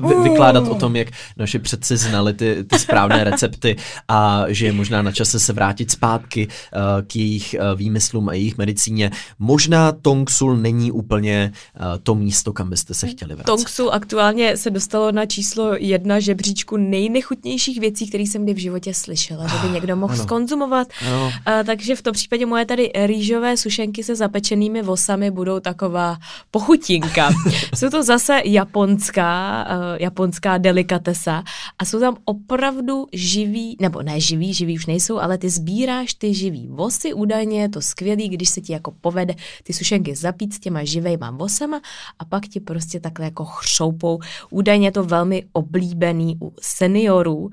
vy, 0.10 0.30
vykládat 0.30 0.68
o 0.68 0.76
tom, 0.76 0.96
jak 0.96 1.08
naši 1.38 1.60
předci 1.60 1.98
znali 1.98 2.34
ty, 2.34 2.64
ty 2.64 2.80
správné 2.80 3.24
recepty 3.24 3.76
a 4.08 4.46
že 4.48 4.66
je 4.66 4.72
možná 4.72 5.02
na 5.02 5.12
čase 5.12 5.40
se 5.40 5.54
vrátit 5.54 5.92
zpátky 5.92 6.48
uh, 6.48 6.82
k 7.08 7.16
jejich 7.16 7.56
uh, 7.60 7.80
výmyslům 7.80 8.30
a 8.30 8.34
jejich 8.34 8.58
medicíně, 8.58 9.12
možná 9.40 9.92
Tongsul 9.92 10.58
není 10.58 10.92
úplně 10.92 11.52
uh, 11.80 11.86
to 12.04 12.16
místo, 12.16 12.54
kam 12.54 12.70
byste 12.70 12.94
se 12.94 13.08
chtěli 13.08 13.36
vrátit. 13.36 13.46
Tongsul 13.46 13.94
aktuálně 13.94 14.58
se 14.58 14.70
dostalo 14.70 15.12
na 15.12 15.26
číslo 15.26 15.76
jedna 15.78 16.20
žebříčku 16.20 16.78
nejnechutnějších 16.78 17.80
věcí, 17.80 18.08
které 18.08 18.24
jsem 18.24 18.44
kdy 18.44 18.54
v 18.54 18.58
životě 18.58 18.94
slyšela, 18.94 19.48
že 19.48 19.58
by 19.58 19.74
někdo 19.74 19.96
mohl 19.96 20.14
ano. 20.14 20.24
skonzumovat. 20.24 20.88
Ano. 21.08 21.26
Uh, 21.26 21.32
takže 21.66 21.96
v 21.96 22.02
tom 22.02 22.14
případě 22.14 22.46
moje 22.46 22.66
tady 22.66 22.92
rýžové 23.06 23.58
sušenky 23.58 24.04
se 24.04 24.16
zapečenými 24.16 24.82
vosami 24.82 25.32
budou 25.32 25.60
taková 25.60 26.18
pochutinka. 26.56 27.30
jsou 27.76 27.90
to 27.90 28.04
zase 28.04 28.42
japonská, 28.46 29.66
uh, 29.70 29.98
japonská 30.00 30.58
delikatesa 30.58 31.44
a 31.80 31.86
jsou 31.86 32.00
tam 32.00 32.18
opravdu 32.26 33.08
živí, 33.14 33.78
nebo 33.82 34.04
ne 34.04 34.20
živí, 34.20 34.54
živí 34.54 34.76
už 34.76 34.86
nejsou, 34.86 35.20
ale 35.20 35.38
ty 35.38 35.50
sbíráš 35.50 36.14
ty 36.14 36.34
živý 36.34 36.68
vosy, 36.68 37.14
údajně 37.14 37.62
je 37.62 37.70
to 37.70 37.82
skvělý, 37.82 38.30
když 38.30 38.50
se 38.50 38.62
ti 38.62 38.74
jako 38.74 38.92
povede 39.02 39.36
ty 39.64 39.74
sušenky 39.74 40.16
zapít 40.16 40.54
s 40.54 40.60
těma 40.60 40.84
živejma 40.84 41.32
vosama 41.32 41.82
a 42.20 42.26
pak 42.26 42.48
ti 42.48 42.60
prostě 42.60 43.00
takhle 43.00 43.26
jako 43.26 43.46
chřoupou. 43.46 44.20
Údajně 44.50 44.88
je 44.88 44.92
to 44.92 45.04
velmi 45.04 45.44
oblíbený 45.54 46.38
u 46.42 46.54
seniorů 46.62 47.50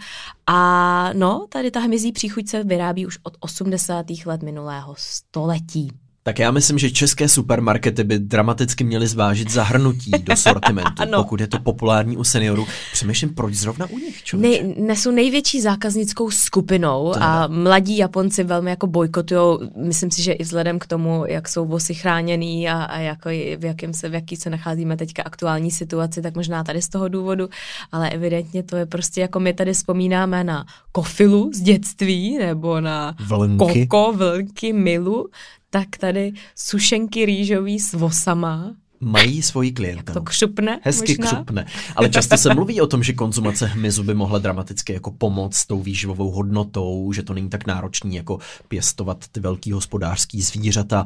a 0.47 1.11
no, 1.13 1.47
tady 1.49 1.71
ta 1.71 1.81
hmyzí 1.81 2.13
příchuť 2.13 2.49
se 2.49 2.65
vyrábí 2.65 3.07
už 3.07 3.19
od 3.23 3.37
80. 3.41 4.07
let 4.27 4.43
minulého 4.43 4.95
století. 4.99 5.91
Tak 6.25 6.39
já 6.39 6.51
myslím, 6.51 6.79
že 6.79 6.91
české 6.91 7.29
supermarkety 7.29 8.05
by 8.05 8.19
dramaticky 8.19 8.85
měly 8.85 9.07
zvážit 9.07 9.51
zahrnutí 9.51 10.11
do 10.11 10.37
sortimentu, 10.37 11.03
pokud 11.17 11.41
je 11.41 11.47
to 11.47 11.59
populární 11.59 12.17
u 12.17 12.25
seniorů. 12.25 12.67
Přemýšlím, 12.93 13.35
proč 13.35 13.55
zrovna 13.55 13.87
u 13.91 13.99
nich, 13.99 14.23
Nej, 14.35 14.75
Nesou 14.79 15.11
největší 15.11 15.61
zákaznickou 15.61 16.31
skupinou 16.31 17.15
a 17.21 17.47
mladí 17.47 17.97
Japonci 17.97 18.45
velmi 18.45 18.71
jako 18.71 18.87
bojkotují. 18.87 19.59
Myslím 19.77 20.11
si, 20.11 20.23
že 20.23 20.33
i 20.33 20.43
vzhledem 20.43 20.79
k 20.79 20.87
tomu, 20.87 21.25
jak 21.27 21.49
jsou 21.49 21.67
vosy 21.67 21.95
chráněný 21.95 22.69
a, 22.69 22.83
a 22.83 22.99
jako 22.99 23.29
v, 23.57 23.65
jakém 23.65 23.95
se, 23.95 24.09
v 24.09 24.15
jaký 24.15 24.37
se 24.37 24.51
nacházíme 24.51 24.97
teďka 24.97 25.23
aktuální 25.23 25.71
situaci, 25.71 26.23
tak 26.23 26.35
možná 26.37 26.65
tady 26.65 26.83
z 26.83 26.89
toho 26.89 27.09
důvodu, 27.09 27.49
ale 27.93 28.11
evidentně 28.11 28.63
to 28.63 28.77
je 28.77 28.87
prostě 28.87 29.21
jako 29.21 29.41
my 29.41 29.53
tady 29.53 29.73
vzpomínáme 29.73 30.45
na 30.45 30.65
kofilu 30.93 31.51
z 31.55 31.61
dětství 31.61 32.39
nebo 32.39 32.81
na 32.81 33.15
vlnky. 33.27 33.87
koko, 33.87 34.13
vlnky, 34.13 34.73
milu, 34.73 35.29
tak 35.73 35.97
tady 35.99 36.33
sušenky 36.55 37.27
rýžový 37.27 37.81
s 37.81 37.93
vosama 37.93 38.77
mají 39.03 39.43
svoji 39.43 39.73
klientelu. 39.73 40.03
Jak 40.07 40.15
to 40.15 40.23
křupne 40.23 40.81
Hezky 40.83 41.17
možná? 41.19 41.33
křupne. 41.33 41.67
Ale 41.97 42.09
často 42.09 42.37
se 42.37 42.55
mluví 42.55 42.81
o 42.81 42.87
tom, 42.87 43.03
že 43.03 43.13
konzumace 43.13 43.67
hmyzu 43.67 44.03
by 44.03 44.15
mohla 44.15 44.39
dramaticky 44.39 44.93
jako 44.93 45.11
pomoct 45.11 45.57
s 45.57 45.67
tou 45.67 45.83
výživovou 45.83 46.31
hodnotou, 46.31 47.13
že 47.13 47.23
to 47.23 47.35
není 47.35 47.49
tak 47.49 47.67
náročný 47.67 48.17
jako 48.17 48.39
pěstovat 48.69 49.25
ty 49.33 49.41
velký 49.41 49.73
hospodářský 49.73 50.43
zvířata, 50.43 51.05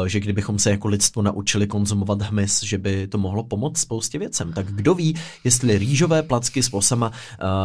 uh, 0.00 0.06
že 0.06 0.20
kdybychom 0.20 0.58
se 0.58 0.70
jako 0.70 0.88
lidstvo 0.88 1.22
naučili 1.22 1.66
konzumovat 1.66 2.22
hmyz, 2.22 2.62
že 2.62 2.78
by 2.78 3.06
to 3.06 3.18
mohlo 3.18 3.44
pomoct 3.44 3.78
spoustě 3.78 4.18
věcem. 4.18 4.52
Tak 4.52 4.66
kdo 4.66 4.94
ví, 4.94 5.14
jestli 5.44 5.78
rýžové 5.78 6.22
placky 6.22 6.62
s 6.62 6.68
posama 6.68 7.08
uh, 7.08 7.14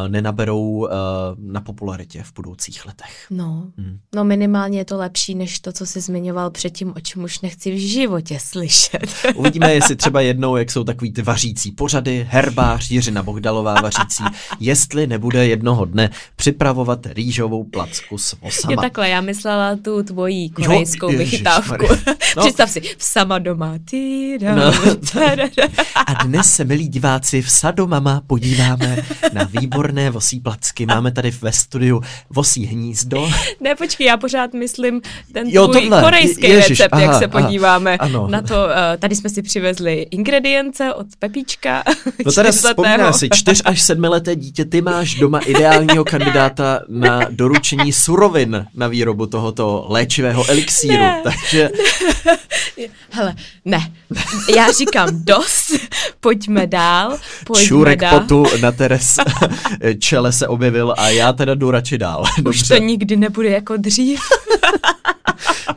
nenaberou 0.07 0.69
uh, 0.69 0.89
na 1.37 1.61
popularitě 1.61 2.23
v 2.23 2.33
budoucích 2.33 2.85
letech. 2.85 3.25
No, 3.29 3.71
hmm. 3.77 3.99
no 4.15 4.23
minimálně 4.23 4.77
je 4.77 4.85
to 4.85 4.97
lepší, 4.97 5.35
než 5.35 5.59
to, 5.59 5.71
co 5.71 5.85
jsi 5.85 6.01
zmiňoval 6.01 6.49
předtím, 6.49 6.93
o 6.95 6.99
čem 6.99 7.23
už 7.23 7.41
nechci 7.41 7.71
v 7.71 7.77
životě 7.77 8.37
slyšet. 8.39 9.07
Uvidíme, 9.35 9.62
Uvidíme, 9.63 9.73
jestli 9.73 9.95
třeba 9.95 10.21
jednou, 10.21 10.55
jak 10.55 10.71
jsou 10.71 10.83
takový 10.83 11.11
ty 11.11 11.21
vařící 11.21 11.71
pořady, 11.71 12.27
herbář 12.29 12.91
Jiřina 12.91 13.23
Bohdalová 13.23 13.75
vařící, 13.81 14.23
jestli 14.59 15.07
nebude 15.07 15.47
jednoho 15.47 15.85
dne 15.85 16.09
připravovat 16.35 16.99
rýžovou 17.05 17.63
placku 17.63 18.17
s 18.17 18.37
osama. 18.41 18.71
Je 18.71 18.77
takhle, 18.77 19.09
já 19.09 19.21
myslela 19.21 19.75
tu 19.75 20.03
tvojí 20.03 20.49
korejskou 20.49 21.11
jo, 21.11 21.17
vychytávku. 21.17 21.85
No. 22.35 22.43
Představ 22.43 22.69
si, 22.69 22.81
v 22.81 23.03
sama 23.03 23.39
doma. 23.39 23.73
No. 24.55 24.73
A 26.05 26.23
dnes 26.23 26.53
se, 26.53 26.65
milí 26.65 26.87
diváci, 26.87 27.41
v 27.41 27.51
Sadomama 27.51 28.21
podíváme 28.27 28.97
na 29.33 29.43
výborné 29.43 30.09
vosí 30.09 30.39
placky. 30.39 30.85
Máme 30.85 31.11
tady 31.11 31.31
ve 31.31 31.51
studiu 31.51 32.01
vosí 32.29 32.65
hnízdo. 32.65 33.29
Ne, 33.61 33.75
počkej, 33.75 34.07
já 34.07 34.17
pořád 34.17 34.53
myslím 34.53 35.01
ten 35.33 35.47
jo, 35.47 35.67
tvůj 35.67 35.81
tohle. 35.81 36.01
korejský 36.01 36.47
Ježiš, 36.47 36.69
recept, 36.69 36.93
aha, 36.93 37.01
jak 37.01 37.19
se 37.19 37.27
podíváme 37.27 37.97
aha, 37.97 38.27
na 38.27 38.41
to. 38.41 38.55
Uh, 38.55 38.71
tady 38.99 39.15
jsme 39.15 39.29
si 39.29 39.41
přivezli 39.53 40.07
ingredience 40.11 40.93
od 40.93 41.07
Pepíčka. 41.19 41.83
No 42.25 42.31
teda 42.35 42.51
vzpomíná 42.51 43.13
si, 43.13 43.29
čtyř 43.33 43.61
až 43.65 43.81
sedmileté 43.81 44.35
dítě, 44.35 44.65
ty 44.65 44.81
máš 44.81 45.15
doma 45.15 45.39
ideálního 45.39 46.05
kandidáta 46.05 46.79
na 46.87 47.21
doručení 47.29 47.93
surovin 47.93 48.65
na 48.75 48.87
výrobu 48.87 49.25
tohoto 49.25 49.85
léčivého 49.89 50.49
elixíru. 50.49 50.93
Ne, 50.93 51.21
takže... 51.23 51.69
Ne. 52.77 52.87
Hele, 53.09 53.35
ne. 53.65 53.91
Já 54.55 54.71
říkám 54.71 55.09
dost, 55.13 55.71
pojďme 56.19 56.67
dál. 56.67 57.17
Pojďme 57.45 57.67
Čurek 57.67 57.99
dál. 57.99 58.19
potu 58.19 58.45
na 58.61 58.71
Teres 58.71 59.15
čele 59.99 60.31
se 60.31 60.47
objevil 60.47 60.93
a 60.97 61.09
já 61.09 61.33
teda 61.33 61.55
jdu 61.55 61.71
radši 61.71 61.97
dál. 61.97 62.23
Dobře. 62.41 62.63
Už 62.63 62.67
to 62.67 62.77
nikdy 62.77 63.15
nebude 63.15 63.49
jako 63.49 63.77
dřív. 63.77 64.19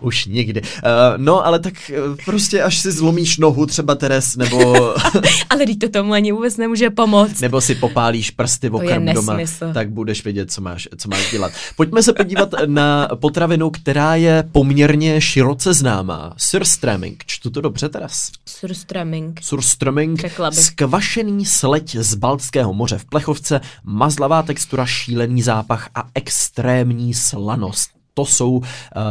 Už 0.00 0.26
nikdy. 0.26 0.62
Uh, 0.62 0.68
no, 1.16 1.46
ale 1.46 1.58
tak 1.58 1.74
uh, 2.08 2.16
prostě 2.24 2.62
až 2.62 2.78
si 2.78 2.92
zlomíš 2.92 3.38
nohu 3.38 3.65
třeba 3.66 3.94
Teres, 3.94 4.36
nebo... 4.36 4.74
ale 5.50 5.66
teď 5.66 5.78
to 5.78 5.88
tomu 5.88 6.12
ani 6.12 6.32
vůbec 6.32 6.56
nemůže 6.56 6.90
pomoct. 6.90 7.40
Nebo 7.40 7.60
si 7.60 7.74
popálíš 7.74 8.30
prsty 8.30 8.68
v 8.68 8.74
okrem 8.74 9.06
doma, 9.14 9.38
tak 9.74 9.90
budeš 9.90 10.24
vědět, 10.24 10.52
co 10.52 10.60
máš, 10.60 10.88
co 10.96 11.08
máš 11.08 11.30
dělat. 11.30 11.52
Pojďme 11.76 12.02
se 12.02 12.12
podívat 12.12 12.54
na 12.66 13.08
potravinu, 13.14 13.70
která 13.70 14.14
je 14.14 14.44
poměrně 14.52 15.20
široce 15.20 15.74
známá. 15.74 16.34
Surströmming. 16.38 17.16
Čtu 17.26 17.50
to 17.50 17.60
dobře, 17.60 17.88
Teres? 17.88 18.30
Surströmming. 18.46 19.40
Surströmming. 19.40 20.30
Skvašený 20.52 21.46
sleď 21.46 21.96
z 21.96 22.14
Baltského 22.14 22.72
moře 22.72 22.98
v 22.98 23.04
plechovce, 23.04 23.60
mazlavá 23.84 24.42
textura, 24.42 24.86
šílený 24.86 25.42
zápach 25.42 25.88
a 25.94 26.08
extrémní 26.14 27.14
slanost 27.14 27.95
to 28.16 28.24
jsou 28.24 28.52
uh, 28.52 28.62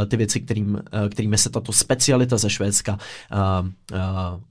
ty 0.08 0.16
věci, 0.16 0.40
kterým, 0.40 0.74
uh, 0.74 1.08
kterými 1.08 1.38
se 1.38 1.50
tato 1.50 1.72
specialita 1.72 2.36
ze 2.36 2.50
Švédska 2.50 2.98
uh, 3.32 3.68
uh, 3.92 3.98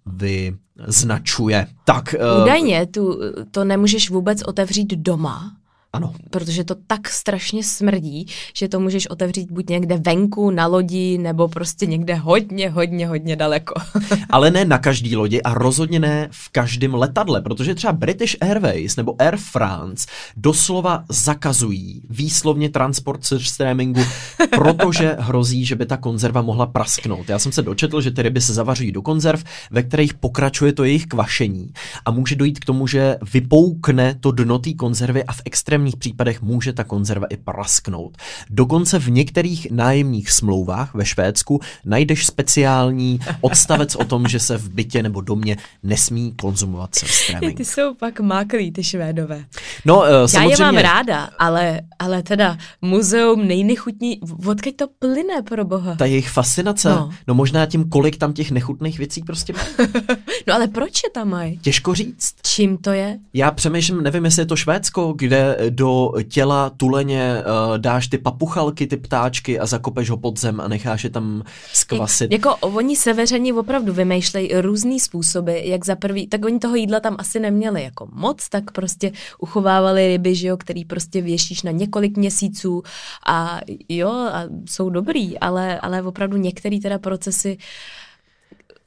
vyznačuje. 0.06 1.68
Tak, 1.86 2.16
uh, 2.38 2.44
Údajně 2.44 2.86
tu, 2.86 3.20
to 3.52 3.64
nemůžeš 3.64 4.10
vůbec 4.10 4.44
otevřít 4.44 4.94
doma, 4.94 5.52
ano. 5.96 6.14
Protože 6.30 6.64
to 6.64 6.76
tak 6.88 7.10
strašně 7.10 7.64
smrdí, 7.64 8.28
že 8.54 8.68
to 8.68 8.80
můžeš 8.80 9.08
otevřít 9.08 9.52
buď 9.52 9.70
někde 9.70 9.98
venku, 9.98 10.52
na 10.52 10.68
lodi, 10.68 11.18
nebo 11.18 11.48
prostě 11.48 11.86
někde 11.86 12.16
hodně, 12.16 12.70
hodně, 12.70 13.08
hodně 13.08 13.36
daleko. 13.36 13.74
Ale 14.30 14.52
ne 14.52 14.66
na 14.66 14.78
každý 14.78 15.16
lodi 15.16 15.42
a 15.42 15.54
rozhodně 15.54 16.00
ne 16.00 16.28
v 16.32 16.50
každém 16.50 16.94
letadle, 16.94 17.42
protože 17.42 17.76
třeba 17.76 17.94
British 17.94 18.36
Airways 18.42 18.96
nebo 18.96 19.16
Air 19.22 19.38
France 19.38 20.08
doslova 20.38 21.04
zakazují 21.10 22.02
výslovně 22.10 22.70
transport 22.70 23.26
se 23.26 23.40
streamingu, 23.40 24.02
protože 24.50 25.16
hrozí, 25.20 25.66
že 25.66 25.76
by 25.76 25.86
ta 25.86 25.98
konzerva 25.98 26.42
mohla 26.42 26.66
prasknout. 26.66 27.30
Já 27.30 27.40
jsem 27.40 27.52
se 27.52 27.62
dočetl, 27.62 28.02
že 28.02 28.12
ty 28.12 28.22
ryby 28.22 28.42
se 28.42 28.54
zavařují 28.54 28.92
do 28.92 29.02
konzerv, 29.02 29.44
ve 29.72 29.84
kterých 29.84 30.14
pokračuje 30.14 30.74
to 30.74 30.84
jejich 30.84 31.06
kvašení 31.06 31.70
a 32.06 32.12
může 32.12 32.36
dojít 32.36 32.60
k 32.60 32.66
tomu, 32.66 32.88
že 32.88 33.18
vypoukne 33.34 34.16
to 34.20 34.32
dno 34.32 34.60
té 34.60 34.74
konzervy 34.74 35.24
a 35.24 35.34
v 35.34 35.42
extrémní 35.46 35.85
extrémních 35.86 35.96
případech 35.96 36.42
může 36.42 36.74
ta 36.74 36.84
konzerva 36.84 37.28
i 37.28 37.38
prasknout. 37.38 38.18
Dokonce 38.50 39.00
v 39.00 39.10
některých 39.10 39.72
nájemních 39.72 40.32
smlouvách 40.32 40.94
ve 40.94 41.06
Švédsku 41.06 41.60
najdeš 41.86 42.26
speciální 42.26 43.20
odstavec 43.42 43.96
o 43.96 44.06
tom, 44.06 44.28
že 44.28 44.40
se 44.40 44.58
v 44.58 44.70
bytě 44.70 45.04
nebo 45.04 45.22
domě 45.22 45.58
nesmí 45.84 46.34
konzumovat 46.36 46.96
surströmming. 46.96 47.58
Ty 47.58 47.66
jsou 47.66 47.94
pak 47.94 48.20
máklí, 48.20 48.72
ty 48.72 48.84
Švédové. 48.84 49.46
No, 49.86 50.00
uh, 50.00 50.06
samozřejmě... 50.26 50.56
Já 50.60 50.66
je 50.66 50.72
mám 50.72 50.78
ráda, 50.78 51.30
ale, 51.40 51.82
ale 52.00 52.24
teda 52.24 52.58
muzeum 52.82 53.48
nejnechutní, 53.48 54.20
odkud 54.46 54.76
to 54.76 54.88
plyne 55.00 55.42
pro 55.42 55.66
boha? 55.66 55.96
Ta 55.96 56.06
jejich 56.06 56.30
fascinace, 56.30 56.90
no. 56.90 57.10
no 57.28 57.34
možná 57.34 57.66
tím, 57.66 57.90
kolik 57.90 58.18
tam 58.18 58.34
těch 58.34 58.52
nechutných 58.52 58.98
věcí 58.98 59.24
prostě 59.24 59.54
má. 59.54 59.60
no 60.48 60.54
ale 60.54 60.68
proč 60.68 61.04
je 61.04 61.10
tam 61.10 61.30
mají? 61.30 61.58
Těžko 61.58 61.94
říct. 61.96 62.36
Čím 62.46 62.78
to 62.78 62.92
je? 62.92 63.18
Já 63.34 63.52
přemýšlím, 63.52 64.04
nevím, 64.04 64.26
jestli 64.26 64.42
je 64.42 64.46
to 64.46 64.56
Švédsko, 64.56 65.14
kde 65.18 65.58
do 65.76 66.12
těla 66.28 66.70
tuleně 66.70 67.36
uh, 67.38 67.78
dáš 67.78 68.08
ty 68.08 68.18
papuchalky, 68.18 68.88
ty 68.88 68.98
ptáčky 68.98 69.60
a 69.60 69.66
zakopeš 69.66 70.10
ho 70.10 70.18
pod 70.18 70.40
zem 70.40 70.62
a 70.62 70.68
necháš 70.68 71.04
je 71.04 71.10
tam 71.10 71.44
skvasit. 71.74 72.32
Jak, 72.32 72.46
jako 72.46 72.56
oni 72.56 72.96
severani 72.96 73.54
opravdu 73.54 73.94
vymýšlejí 73.94 74.50
různý 74.62 75.00
způsoby, 75.00 75.60
jak 75.64 75.86
za 75.86 75.96
prvý, 75.96 76.28
tak 76.28 76.46
oni 76.46 76.60
toho 76.60 76.76
jídla 76.76 77.00
tam 77.00 77.16
asi 77.20 77.40
neměli 77.40 77.84
jako 77.84 78.08
moc, 78.12 78.50
tak 78.50 78.72
prostě 78.72 79.12
uchovávali 79.40 80.08
ryby, 80.08 80.36
že 80.36 80.48
jo, 80.48 80.58
který 80.58 80.86
prostě 80.86 81.22
věšíš 81.22 81.64
na 81.64 81.72
několik 81.72 82.18
měsíců 82.18 82.84
a 83.28 83.60
jo, 83.90 84.10
a 84.10 84.44
jsou 84.70 84.90
dobrý, 84.90 85.40
ale, 85.40 85.80
ale 85.80 86.04
opravdu 86.04 86.38
některé 86.38 86.80
teda 86.80 87.00
procesy 87.00 87.58
uh, 87.58 87.64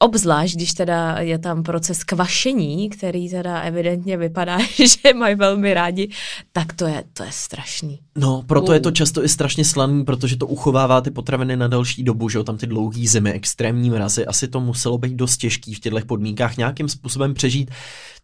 Obzvlášť, 0.00 0.54
když 0.56 0.72
teda 0.74 1.16
je 1.18 1.38
tam 1.38 1.62
proces 1.62 2.04
kvašení, 2.04 2.90
který 2.90 3.30
teda 3.30 3.60
evidentně 3.60 4.16
vypadá, 4.16 4.58
že 4.76 5.14
mají 5.14 5.34
velmi 5.34 5.74
rádi, 5.74 6.10
tak 6.52 6.72
to 6.72 6.86
je, 6.86 7.04
to 7.12 7.22
je 7.22 7.32
strašný. 7.32 7.98
No, 8.16 8.42
proto 8.46 8.66
uh. 8.66 8.74
je 8.74 8.80
to 8.80 8.90
často 8.90 9.24
i 9.24 9.28
strašně 9.28 9.64
slaný, 9.64 10.04
protože 10.04 10.36
to 10.36 10.46
uchovává 10.46 11.00
ty 11.00 11.10
potraviny 11.10 11.56
na 11.56 11.68
další 11.68 12.02
dobu, 12.02 12.28
že 12.28 12.38
jo, 12.38 12.44
tam 12.44 12.56
ty 12.56 12.66
dlouhý 12.66 13.08
zimy, 13.08 13.32
extrémní 13.32 13.90
mrazy, 13.90 14.26
asi 14.26 14.48
to 14.48 14.60
muselo 14.60 14.98
být 14.98 15.14
dost 15.14 15.36
těžký 15.36 15.74
v 15.74 15.80
těchto 15.80 16.00
podmínkách 16.06 16.56
nějakým 16.56 16.88
způsobem 16.88 17.34
přežít. 17.34 17.70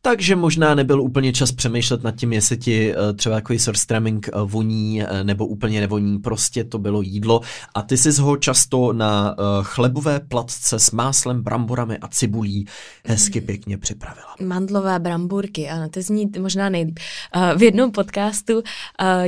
Takže 0.07 0.37
možná 0.37 0.75
nebyl 0.75 1.01
úplně 1.01 1.33
čas 1.33 1.53
přemýšlet 1.53 2.03
nad 2.03 2.17
tím, 2.17 2.33
jestli 2.33 2.57
ti 2.57 2.95
uh, 2.97 3.17
třeba 3.17 3.35
takový 3.35 3.59
surströmming 3.59 4.29
uh, 4.35 4.51
voní 4.51 5.03
uh, 5.03 5.09
nebo 5.23 5.47
úplně 5.47 5.81
nevoní. 5.81 6.19
Prostě 6.19 6.65
to 6.65 6.79
bylo 6.79 7.03
jídlo 7.03 7.41
a 7.75 7.83
ty 7.83 7.97
jsi 7.97 8.21
ho 8.21 8.37
často 8.37 8.93
na 8.93 9.37
chlebové 9.63 10.21
platce 10.21 10.79
s 10.79 10.91
máslem, 10.91 11.43
bram 11.43 11.65
bramborami 11.65 11.99
a 11.99 12.09
cibulí 12.09 12.67
hezky 13.07 13.41
pěkně 13.41 13.79
připravila. 13.79 14.35
Mandlové 14.43 14.99
bramburky, 14.99 15.69
ano, 15.69 15.89
to 15.89 16.03
zní 16.03 16.31
možná 16.41 16.69
nejlíp. 16.69 16.99
V 17.57 17.63
jednom 17.63 17.91
podcastu 17.91 18.63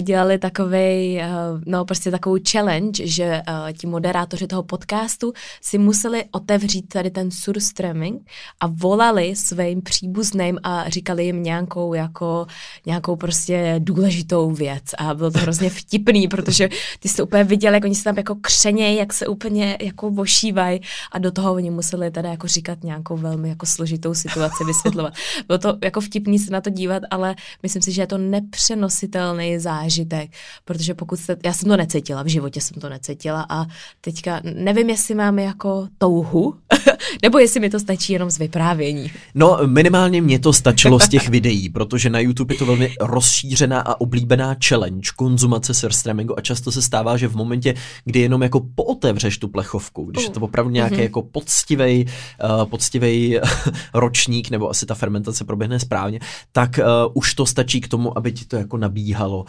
dělali 0.03 0.39
takovej, 0.39 1.23
no 1.67 1.85
prostě 1.85 2.11
takovou 2.11 2.37
challenge, 2.51 3.07
že 3.07 3.43
ti 3.79 3.87
moderátoři 3.87 4.47
toho 4.47 4.62
podcastu 4.62 5.33
si 5.62 5.79
museli 5.79 6.25
otevřít 6.31 6.89
tady 6.89 7.11
ten 7.11 7.29
surströmming 7.31 8.21
a 8.61 8.67
volali 8.67 9.37
svým 9.37 9.83
příbuzným 9.83 10.59
a 10.66 10.88
říkali 10.88 11.24
jim 11.24 11.42
nějakou 11.42 11.94
jako 11.94 12.46
nějakou 12.87 13.16
prostě 13.16 13.74
důležitou 13.79 14.50
věc 14.50 14.83
a 14.98 15.14
bylo 15.14 15.31
to 15.31 15.38
hrozně 15.38 15.70
vtipný, 15.70 16.29
protože 16.29 16.68
ty 16.98 17.09
jsi 17.09 17.16
to 17.16 17.24
úplně 17.24 17.44
viděl, 17.44 17.74
jak 17.74 17.85
oni 17.85 17.94
se 17.94 18.05
tam 18.05 18.16
jako 18.16 18.35
křenějí, 18.40 18.96
jak 18.96 19.12
se 19.12 19.26
úplně 19.26 19.79
jako 19.83 20.11
vošívají 20.11 20.81
a 21.12 21.18
do 21.18 21.31
toho 21.31 21.55
oni 21.55 21.70
museli 21.70 22.11
teda 22.11 22.31
jako 22.31 22.46
říkat 22.46 22.85
nějakou 22.85 23.16
velmi 23.16 23.48
jako 23.48 23.66
složitou 23.66 24.14
situaci, 24.14 24.64
vysvětlovat. 24.64 25.14
Bylo 25.46 25.59
to 25.59 25.76
jako 25.85 26.00
vtipný 26.00 26.38
se 26.38 26.50
na 26.50 26.61
to 26.61 26.70
dívat, 26.70 27.02
ale 27.11 27.35
myslím 27.62 27.83
si, 27.83 27.92
že 27.92 28.02
je 28.02 28.07
to 28.07 28.18
nepřenositelný 28.18 29.59
zážitek, 29.59 30.31
protože 30.64 30.94
pokud 30.94 31.20
jste, 31.20 31.37
já 31.44 31.52
jsem 31.52 31.68
to 31.68 31.76
necítila, 31.76 32.22
v 32.22 32.26
životě 32.26 32.61
jsem 32.61 32.81
to 32.81 32.88
necítila 32.88 33.46
a 33.48 33.66
teďka 34.00 34.40
nevím, 34.42 34.90
jestli 34.90 35.14
mám 35.14 35.38
jako 35.38 35.88
touhu, 35.98 36.55
nebo 37.22 37.38
jestli 37.38 37.61
mi 37.61 37.70
to 37.70 37.81
stačí 37.81 38.12
jenom 38.12 38.31
z 38.31 38.38
vyprávění. 38.38 39.12
No, 39.35 39.59
minimálně 39.66 40.22
mě 40.22 40.38
to 40.38 40.56
stačilo 40.57 41.01
z 41.01 41.09
těch 41.09 41.29
videí, 41.29 41.69
protože 41.69 42.11
na 42.11 42.19
YouTube 42.19 42.55
je 42.55 42.59
to 42.59 42.66
velmi 42.66 42.95
rozšířená 43.01 43.81
a 43.81 44.01
oblíbená 44.01 44.57
challenge 44.69 45.11
konzumace 45.16 45.75
surstreamingu 45.75 46.38
a 46.38 46.42
často 46.42 46.73
se 46.73 46.83
stává, 46.83 47.16
že 47.16 47.29
v 47.29 47.37
momentě, 47.37 47.75
kdy 48.05 48.21
jenom 48.21 48.42
jako 48.42 48.61
pootevřeš 48.75 49.38
tu 49.38 49.49
plechovku, 49.49 50.05
když 50.05 50.25
je 50.25 50.31
to 50.31 50.40
opravdu 50.40 50.71
nějaký 50.71 50.95
mm-hmm. 50.95 51.03
jako 51.03 51.23
poctivej, 51.23 52.07
uh, 52.45 52.64
poctivej 52.64 53.40
ročník, 53.95 54.51
nebo 54.51 54.71
asi 54.71 54.87
ta 54.87 54.95
fermentace 54.95 55.45
proběhne 55.45 55.81
správně, 55.81 56.21
tak 56.53 56.79
uh, 56.79 57.12
už 57.14 57.35
to 57.35 57.47
stačí 57.47 57.81
k 57.81 57.88
tomu, 57.88 58.19
aby 58.19 58.33
ti 58.33 58.45
to 58.45 58.57
jako 58.57 58.77
nabíhalo, 58.77 59.38
uh, 59.40 59.47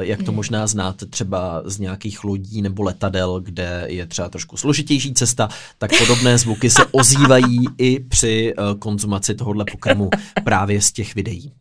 jak 0.00 0.22
to 0.22 0.32
mm. 0.32 0.36
možná 0.36 0.66
znáte 0.66 1.06
třeba 1.06 1.62
z 1.64 1.78
nějakých 1.78 2.24
lodí 2.24 2.62
nebo 2.62 2.82
letadel, 2.82 3.40
kde 3.40 3.84
je 3.86 4.06
třeba 4.06 4.28
trošku 4.28 4.56
složitější 4.56 5.14
cesta, 5.14 5.48
tak 5.78 5.90
podobné 5.98 6.38
zvuky 6.38 6.70
se 6.70 6.86
ozývají 6.92 7.58
i 7.78 8.00
při 8.00 8.54
uh, 8.54 8.78
konzumaci 8.78 9.34
tohohle 9.34 9.64
pokrmu 9.72 10.10
právě 10.44 10.80
z 10.80 10.92
těch 10.92 11.14
videí. 11.14 11.52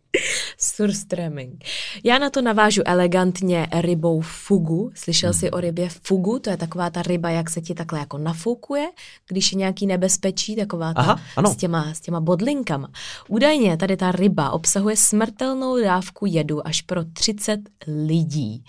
Surströmming. 0.59 1.63
Já 2.03 2.17
na 2.17 2.29
to 2.29 2.41
navážu 2.41 2.81
elegantně 2.85 3.67
rybou 3.73 4.21
fugu. 4.21 4.91
Slyšel 4.95 5.31
hmm. 5.31 5.39
jsi 5.39 5.51
o 5.51 5.59
rybě 5.59 5.89
fugu? 5.89 6.39
To 6.39 6.49
je 6.49 6.57
taková 6.57 6.89
ta 6.89 7.01
ryba, 7.01 7.29
jak 7.29 7.49
se 7.49 7.61
ti 7.61 7.73
takhle 7.73 7.99
jako 7.99 8.17
nafoukuje, 8.17 8.87
když 9.27 9.51
je 9.51 9.57
nějaký 9.57 9.87
nebezpečí, 9.87 10.55
taková 10.55 10.93
ta 10.93 11.01
Aha, 11.01 11.21
ano. 11.35 11.53
S, 11.53 11.55
těma, 11.55 11.93
s 11.93 12.01
těma 12.01 12.19
bodlinkama. 12.19 12.89
Údajně 13.27 13.77
tady 13.77 13.97
ta 13.97 14.11
ryba 14.11 14.51
obsahuje 14.51 14.97
smrtelnou 14.97 15.81
dávku 15.81 16.25
jedu 16.25 16.67
až 16.67 16.81
pro 16.81 17.03
30 17.03 17.59
lidí. 17.87 18.63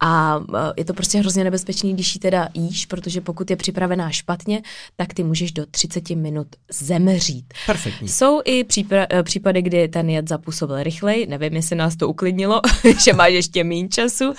A 0.00 0.40
e, 0.54 0.72
je 0.76 0.84
to 0.84 0.94
prostě 0.94 1.18
hrozně 1.18 1.44
nebezpečný, 1.44 1.94
když 1.94 2.14
ji 2.14 2.20
teda 2.20 2.48
jíš, 2.54 2.86
protože 2.86 3.20
pokud 3.20 3.50
je 3.50 3.56
připravená 3.56 4.10
špatně, 4.10 4.62
tak 4.96 5.14
ty 5.14 5.24
můžeš 5.24 5.52
do 5.52 5.66
30 5.66 6.10
minut 6.10 6.46
zemřít. 6.70 7.54
Perfektní. 7.66 8.08
Jsou 8.08 8.40
i 8.44 8.64
e, 8.92 9.22
případy, 9.22 9.62
kdy 9.62 9.88
ten 9.88 10.10
jed 10.10 10.28
zapůsobil 10.28 10.81
rychleji, 10.82 11.26
nevím, 11.26 11.54
jestli 11.54 11.76
nás 11.76 11.96
to 11.96 12.08
uklidnilo, 12.08 12.60
že 13.04 13.12
máš 13.12 13.32
ještě 13.32 13.64
méně 13.64 13.88
času. 13.88 14.34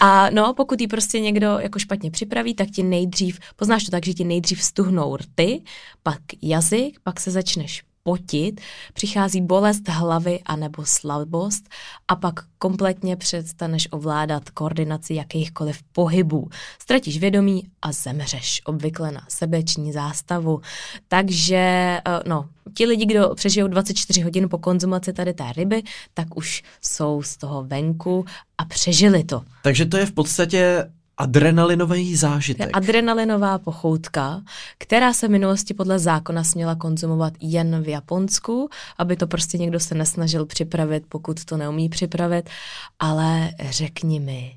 A 0.00 0.30
no, 0.30 0.54
pokud 0.54 0.80
ji 0.80 0.88
prostě 0.88 1.20
někdo 1.20 1.58
jako 1.60 1.78
špatně 1.78 2.10
připraví, 2.10 2.54
tak 2.54 2.70
ti 2.70 2.82
nejdřív, 2.82 3.38
poznáš 3.56 3.84
to 3.84 3.90
tak, 3.90 4.06
že 4.06 4.14
ti 4.14 4.24
nejdřív 4.24 4.62
stuhnou 4.62 5.16
rty, 5.16 5.62
pak 6.02 6.20
jazyk, 6.42 7.00
pak 7.02 7.20
se 7.20 7.30
začneš 7.30 7.82
potit, 8.06 8.60
přichází 8.92 9.40
bolest 9.40 9.88
hlavy 9.88 10.40
anebo 10.46 10.84
slabost 10.86 11.68
a 12.08 12.16
pak 12.16 12.34
kompletně 12.58 13.16
přestaneš 13.16 13.88
ovládat 13.90 14.50
koordinaci 14.50 15.14
jakýchkoliv 15.14 15.82
pohybů. 15.82 16.48
Ztratíš 16.78 17.18
vědomí 17.18 17.68
a 17.82 17.92
zemřeš, 17.92 18.62
obvykle 18.64 19.12
na 19.12 19.24
sebeční 19.28 19.92
zástavu. 19.92 20.60
Takže, 21.08 21.56
eh, 21.56 22.20
no, 22.26 22.48
ti 22.74 22.86
lidi, 22.86 23.06
kdo 23.06 23.34
přežijou 23.34 23.68
24 23.68 24.20
hodin 24.20 24.48
po 24.48 24.58
konzumaci 24.58 25.12
tady 25.12 25.34
té 25.34 25.52
ryby, 25.56 25.82
tak 26.14 26.36
už 26.36 26.62
jsou 26.80 27.22
z 27.22 27.36
toho 27.36 27.64
venku 27.64 28.24
a 28.58 28.64
přežili 28.64 29.24
to. 29.24 29.42
Takže 29.62 29.86
to 29.86 29.96
je 29.96 30.06
v 30.06 30.12
podstatě 30.12 30.90
adrenalinový 31.16 32.16
zážitek. 32.16 32.70
Adrenalinová 32.72 33.58
pochoutka, 33.58 34.42
která 34.78 35.12
se 35.12 35.28
v 35.28 35.30
minulosti 35.30 35.74
podle 35.74 35.98
zákona 35.98 36.44
směla 36.44 36.74
konzumovat 36.74 37.32
jen 37.40 37.82
v 37.82 37.88
Japonsku, 37.88 38.68
aby 38.98 39.16
to 39.16 39.26
prostě 39.26 39.58
někdo 39.58 39.80
se 39.80 39.94
nesnažil 39.94 40.46
připravit, 40.46 41.04
pokud 41.08 41.44
to 41.44 41.56
neumí 41.56 41.88
připravit, 41.88 42.50
ale 42.98 43.50
řekni 43.70 44.20
mi, 44.20 44.56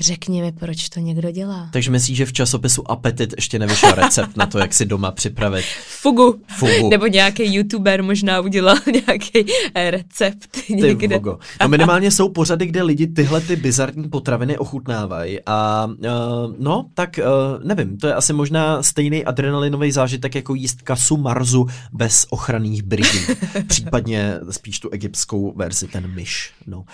Řekni 0.00 0.42
mi, 0.42 0.52
proč 0.52 0.88
to 0.88 1.00
někdo 1.00 1.30
dělá. 1.30 1.68
Takže 1.72 1.90
myslíš, 1.90 2.16
že 2.16 2.26
v 2.26 2.32
časopisu 2.32 2.90
Apetit 2.90 3.34
ještě 3.36 3.58
nevyšel 3.58 3.92
recept 3.92 4.36
na 4.36 4.46
to, 4.46 4.58
jak 4.58 4.74
si 4.74 4.86
doma 4.86 5.10
připravit 5.10 5.64
fugu. 5.86 6.40
fugu. 6.48 6.88
Nebo 6.88 7.06
nějaký 7.06 7.54
youtuber 7.54 8.02
možná 8.02 8.40
udělal 8.40 8.76
nějaký 9.06 9.52
eh, 9.74 9.90
recept 9.90 10.58
někde. 10.68 11.14
Fugu. 11.14 11.38
No 11.62 11.68
minimálně 11.68 12.10
jsou 12.10 12.28
pořady, 12.28 12.66
kde 12.66 12.82
lidi 12.82 13.06
tyhle 13.06 13.40
ty 13.40 13.56
bizarní 13.56 14.08
potraviny 14.08 14.58
ochutnávají 14.58 15.38
a 15.46 15.86
uh, 15.86 16.54
no, 16.58 16.86
tak 16.94 17.18
uh, 17.18 17.64
nevím, 17.64 17.98
to 17.98 18.06
je 18.06 18.14
asi 18.14 18.32
možná 18.32 18.82
stejný 18.82 19.24
adrenalinový 19.24 19.92
zážitek 19.92 20.34
jako 20.34 20.54
jíst 20.54 20.82
kasu 20.82 21.16
marzu 21.16 21.66
bez 21.92 22.26
ochranných 22.30 22.82
brýlí. 22.82 23.20
Případně 23.66 24.34
spíš 24.50 24.80
tu 24.80 24.90
egyptskou 24.90 25.54
verzi, 25.56 25.88
ten 25.88 26.14
myš. 26.14 26.52
No, 26.66 26.84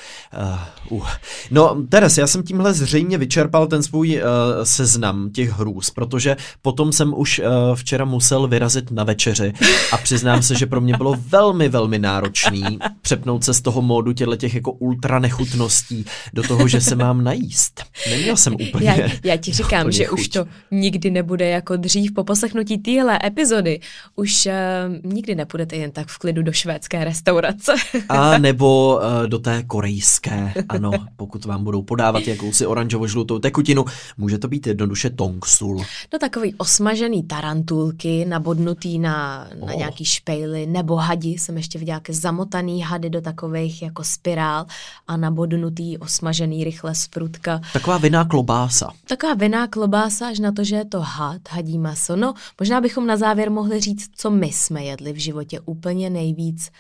uh, 0.91 0.99
uh. 0.99 1.09
no 1.51 1.83
Teres, 1.89 2.19
já 2.19 2.27
jsem 2.27 2.43
tímhle 2.43 2.75
zřejmě 2.75 2.96
zřejmě 2.97 3.19
vyčerpal 3.19 3.67
ten 3.67 3.83
svůj 3.83 4.23
uh, 4.23 4.65
seznam 4.65 5.31
těch 5.31 5.51
hrůz, 5.51 5.91
protože 5.91 6.37
potom 6.63 6.93
jsem 6.93 7.15
už 7.17 7.39
uh, 7.39 7.45
včera 7.75 8.05
musel 8.05 8.49
vyrazit 8.49 8.91
na 8.91 9.05
večeři 9.05 9.53
a 9.93 9.97
přiznám 9.97 10.43
se, 10.43 10.55
že 10.55 10.67
pro 10.67 10.81
mě 10.81 10.97
bylo 10.97 11.17
velmi, 11.29 11.69
velmi 11.69 11.99
náročný 11.99 12.79
přepnout 13.03 13.45
se 13.45 13.55
z 13.55 13.61
toho 13.61 13.83
módu 13.83 14.13
těchto 14.13 14.37
těch 14.37 14.55
jako 14.55 14.73
ultra 14.73 15.19
nechutností 15.19 16.05
do 16.33 16.43
toho, 16.43 16.69
že 16.69 16.81
se 16.81 16.95
mám 16.97 17.25
najíst. 17.25 17.85
Neměl 18.11 18.37
jsem 18.37 18.55
úplně 18.55 18.87
Já, 18.87 19.09
já 19.25 19.37
ti 19.37 19.53
říkám, 19.61 19.93
že 19.93 20.05
chuť. 20.05 20.21
už 20.21 20.29
to 20.29 20.45
nikdy 20.71 21.11
nebude 21.11 21.49
jako 21.49 21.77
dřív. 21.77 22.13
Po 22.15 22.25
poslechnutí 22.25 22.79
téhle 22.79 23.19
epizody 23.25 23.81
už 24.15 24.47
uh, 24.47 25.13
nikdy 25.13 25.35
nepůjdete 25.35 25.77
jen 25.77 25.91
tak 25.91 26.09
v 26.09 26.19
klidu 26.19 26.43
do 26.43 26.53
švédské 26.53 27.05
restaurace. 27.05 27.75
a 28.09 28.39
nebo 28.39 29.01
uh, 29.03 29.27
do 29.27 29.39
té 29.39 29.63
korejské, 29.63 30.53
ano, 30.69 30.91
pokud 31.17 31.45
vám 31.45 31.65
budou 31.65 31.83
podávat 31.83 32.27
jakousi 32.27 32.67
oranž 32.87 33.07
oranžovo-žlutou 33.07 33.39
tekutinu. 33.39 33.85
Může 34.17 34.39
to 34.39 34.49
být 34.49 34.67
jednoduše 34.67 35.11
tongsul. 35.11 35.83
No 36.13 36.19
takový 36.19 36.55
osmažený 36.55 37.23
tarantulky, 37.23 38.25
nabodnutý 38.25 38.99
na, 38.99 39.49
na 39.61 39.73
oh. 39.73 39.77
nějaký 39.77 40.05
špejly, 40.05 40.67
nebo 40.67 40.97
hadi, 40.97 41.29
jsem 41.29 41.57
ještě 41.57 41.79
viděla 41.79 41.97
jaké 41.97 42.13
zamotaný 42.13 42.83
hady 42.83 43.11
do 43.11 43.21
takových 43.21 43.83
jako 43.83 44.05
spirál 44.05 44.67
a 45.07 45.17
nabodnutý, 45.17 45.99
osmažený 45.99 46.65
rychle 46.65 46.95
z 46.95 47.09
prutka. 47.09 47.61
Taková 47.73 47.99
vinná 47.99 48.25
klobása. 48.25 48.93
Taková 49.09 49.35
vinná 49.35 49.67
klobása, 49.67 50.29
až 50.29 50.39
na 50.39 50.53
to, 50.53 50.65
že 50.65 50.77
je 50.77 50.85
to 50.85 51.01
had, 51.01 51.49
hadí 51.51 51.79
maso. 51.79 52.17
No, 52.17 52.35
možná 52.61 52.81
bychom 52.81 53.07
na 53.07 53.17
závěr 53.17 53.51
mohli 53.51 53.81
říct, 53.81 54.11
co 54.17 54.31
my 54.31 54.47
jsme 54.47 54.85
jedli 54.85 55.13
v 55.13 55.17
životě 55.17 55.61
úplně 55.61 56.11
nejvíc 56.11 56.71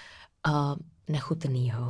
uh, 0.48 0.74
nechutnýho. 1.08 1.88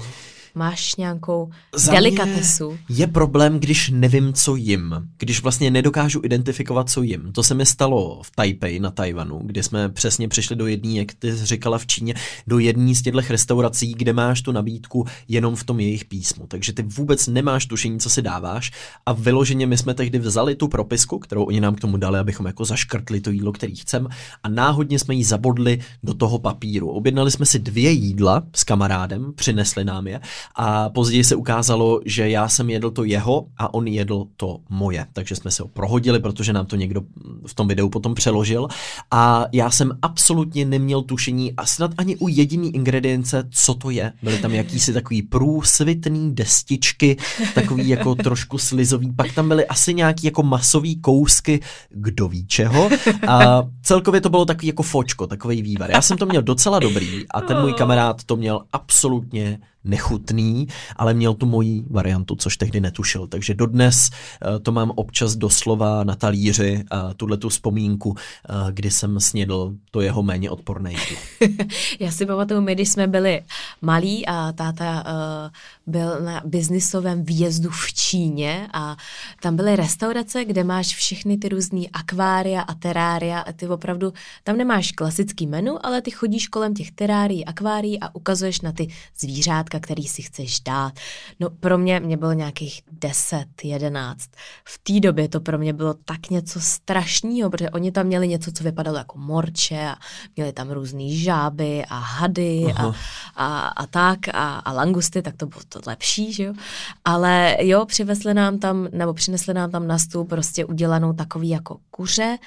Máš 0.59 0.97
nějakou 0.97 1.51
Za 1.75 1.93
delikatesu? 1.93 2.79
Je 2.89 3.07
problém, 3.07 3.61
když 3.61 3.91
nevím, 3.91 4.33
co 4.33 4.57
jim. 4.57 4.95
Když 5.19 5.43
vlastně 5.43 5.71
nedokážu 5.71 6.21
identifikovat, 6.25 6.91
co 6.91 7.03
jim. 7.03 7.33
To 7.33 7.43
se 7.43 7.55
mi 7.55 7.67
stalo 7.67 8.23
v 8.23 8.31
Taipei 8.31 8.81
na 8.81 8.91
Tajvanu, 8.91 9.41
kde 9.45 9.63
jsme 9.63 9.89
přesně 9.89 10.29
přišli 10.29 10.57
do 10.57 10.67
jedné, 10.67 10.93
jak 10.93 11.15
ty 11.15 11.37
říkala 11.37 11.79
v 11.79 11.87
Číně, 11.87 12.15
do 12.47 12.59
jedné 12.59 12.95
z 12.95 13.03
těchto 13.03 13.21
restaurací, 13.29 13.95
kde 13.95 14.13
máš 14.13 14.43
tu 14.43 14.53
nabídku 14.53 15.07
jenom 15.29 15.57
v 15.57 15.65
tom 15.65 15.81
jejich 15.81 16.05
písmu. 16.05 16.47
Takže 16.47 16.73
ty 16.73 16.83
vůbec 16.83 17.27
nemáš 17.27 17.67
tušení, 17.67 18.01
co 18.01 18.11
si 18.11 18.23
dáváš. 18.23 18.73
A 19.07 19.13
vyloženě 19.13 19.67
my 19.67 19.77
jsme 19.77 19.95
tehdy 19.95 20.19
vzali 20.19 20.55
tu 20.55 20.69
propisku, 20.69 21.19
kterou 21.19 21.45
oni 21.45 21.61
nám 21.61 21.75
k 21.75 21.81
tomu 21.81 21.97
dali, 21.97 22.19
abychom 22.19 22.47
jako 22.47 22.65
zaškrtli 22.65 23.21
to 23.21 23.31
jídlo, 23.31 23.53
který 23.53 23.77
chceme, 23.77 24.09
a 24.43 24.49
náhodně 24.49 24.99
jsme 24.99 25.15
ji 25.15 25.25
zabodli 25.25 25.81
do 26.03 26.15
toho 26.15 26.39
papíru. 26.39 26.89
Objednali 26.89 27.31
jsme 27.31 27.47
si 27.47 27.59
dvě 27.59 27.91
jídla 27.91 28.43
s 28.55 28.65
kamarádem, 28.65 29.33
přinesli 29.35 29.85
nám 29.85 30.07
je 30.07 30.21
a 30.55 30.89
později 30.89 31.25
se 31.25 31.37
ukázalo, 31.37 32.01
že 32.05 32.29
já 32.31 32.49
jsem 32.49 32.71
jedl 32.71 32.91
to 32.91 33.05
jeho 33.05 33.47
a 33.59 33.75
on 33.75 33.87
jedl 33.87 34.27
to 34.37 34.59
moje. 34.69 35.07
Takže 35.13 35.37
jsme 35.37 35.51
se 35.51 35.63
ho 35.63 35.69
prohodili, 35.69 36.21
protože 36.21 36.53
nám 36.53 36.67
to 36.67 36.77
někdo 36.77 37.03
v 37.47 37.55
tom 37.55 37.69
videu 37.69 37.89
potom 37.89 38.15
přeložil 38.15 38.69
a 39.11 39.47
já 39.53 39.71
jsem 39.71 39.99
absolutně 40.03 40.65
neměl 40.65 41.03
tušení 41.03 41.53
a 41.57 41.67
snad 41.67 41.91
ani 41.99 42.17
u 42.17 42.29
jediný 42.29 42.75
ingredience, 42.75 43.49
co 43.51 43.75
to 43.75 43.91
je. 43.91 44.13
Byly 44.23 44.39
tam 44.39 44.53
jakýsi 44.53 44.93
takový 44.93 45.23
průsvitný 45.23 46.35
destičky, 46.35 47.17
takový 47.55 47.89
jako 47.89 48.15
trošku 48.15 48.59
slizový, 48.59 49.13
pak 49.13 49.33
tam 49.33 49.49
byly 49.49 49.67
asi 49.67 49.95
nějaký 49.95 50.27
jako 50.27 50.43
masový 50.43 51.01
kousky, 51.01 51.61
kdo 51.91 52.29
ví 52.29 52.47
čeho 52.47 52.91
a 53.29 53.63
celkově 53.83 54.21
to 54.21 54.31
bylo 54.31 54.45
takový 54.45 54.67
jako 54.67 54.83
fočko, 54.83 55.27
takový 55.27 55.63
vývar. 55.63 55.91
Já 55.91 56.03
jsem 56.03 56.19
to 56.19 56.27
měl 56.27 56.43
docela 56.43 56.79
dobrý 56.79 57.29
a 57.31 57.41
ten 57.41 57.61
můj 57.61 57.73
kamarád 57.73 58.25
to 58.25 58.37
měl 58.37 58.61
absolutně 58.73 59.59
nechutný, 59.87 60.69
ale 60.97 61.15
měl 61.15 61.35
tu 61.35 61.47
moji 61.47 61.85
variantu, 61.91 62.37
což 62.37 62.57
tehdy 62.57 62.81
netušil. 62.81 63.27
Takže 63.27 63.55
dodnes 63.55 64.11
uh, 64.11 64.59
to 64.59 64.73
mám 64.73 64.93
občas 64.95 65.37
doslova 65.37 66.05
na 66.05 66.15
talíři, 66.15 66.85
uh, 66.93 67.15
tuhle 67.15 67.37
tu 67.37 67.49
vzpomínku, 67.49 68.09
uh, 68.09 68.17
kdy 68.71 68.91
jsem 68.91 69.21
snědl 69.21 69.73
to 69.91 70.01
jeho 70.01 70.23
méně 70.23 70.51
odporné 70.51 70.93
jídlo. 70.93 71.17
Já 72.01 72.11
si 72.11 72.27
pamatuju, 72.27 72.61
my 72.61 72.75
když 72.75 72.89
jsme 72.89 73.07
byli 73.07 73.43
malí 73.83 74.27
a 74.27 74.53
táta 74.53 75.05
uh, 75.07 75.93
byl 75.93 76.21
na 76.21 76.43
biznisovém 76.45 77.25
výjezdu 77.25 77.71
v 77.71 77.93
Číně 77.93 78.69
a 78.73 78.97
tam 79.43 79.57
byly 79.57 79.77
restaurace, 79.77 80.45
kde 80.45 80.65
máš 80.65 80.95
všechny 80.95 81.37
ty 81.37 81.49
různé 81.49 81.81
akvária 81.93 82.61
a 82.61 82.75
terária 82.75 83.41
a 83.41 83.53
ty 83.53 83.69
opravdu, 83.69 84.13
tam 84.45 84.57
nemáš 84.57 84.93
klasický 84.93 85.47
menu, 85.47 85.87
ale 85.87 86.03
ty 86.03 86.11
chodíš 86.11 86.49
kolem 86.49 86.75
těch 86.75 86.91
terárií, 86.91 87.45
akvárií 87.45 88.01
a 88.01 88.15
ukazuješ 88.15 88.61
na 88.61 88.73
ty 88.73 88.89
zvířátka, 89.19 89.76
který 89.81 90.05
si 90.05 90.23
chceš 90.23 90.61
dát. 90.61 90.93
No 91.41 91.51
pro 91.51 91.79
mě, 91.79 92.01
mě 92.01 92.17
bylo 92.17 92.33
nějakých 92.33 92.83
10, 92.93 93.47
11. 93.65 94.31
V 94.65 94.79
té 94.79 95.01
době 95.01 95.29
to 95.29 95.41
pro 95.41 95.59
mě 95.59 95.73
bylo 95.73 95.95
tak 95.95 96.31
něco 96.31 96.61
strašného, 96.61 97.51
protože 97.51 97.71
oni 97.71 97.93
tam 97.93 98.07
měli 98.07 98.29
něco, 98.29 98.53
co 98.53 98.65
vypadalo 98.65 98.99
jako 98.99 99.19
morče 99.19 99.89
a 99.89 99.97
měli 100.37 100.53
tam 100.53 100.71
různé 100.71 101.09
žáby 101.09 101.85
a 101.89 101.99
hady 101.99 102.67
a, 102.77 102.93
a, 103.37 103.69
a 103.69 103.87
tak 103.87 104.19
a, 104.29 104.59
a 104.59 104.73
langusty, 104.73 105.23
tak 105.23 105.37
to 105.37 105.47
bylo 105.47 105.61
to 105.69 105.81
lepší, 105.87 106.33
že 106.33 106.45
jo. 106.45 106.55
Ale 107.05 107.57
jo, 107.61 107.87
přivezli 107.87 108.35
nám 108.35 108.59
tam, 108.59 108.89
nebo 108.93 109.15
přinesli 109.15 109.55
nám 109.55 109.71
tam 109.71 109.87
na 109.87 109.99
stůl 109.99 110.25
prostě 110.25 110.65
udělanou 110.65 111.13
takový 111.13 111.49
jako 111.49 111.79
kuře, 111.91 112.39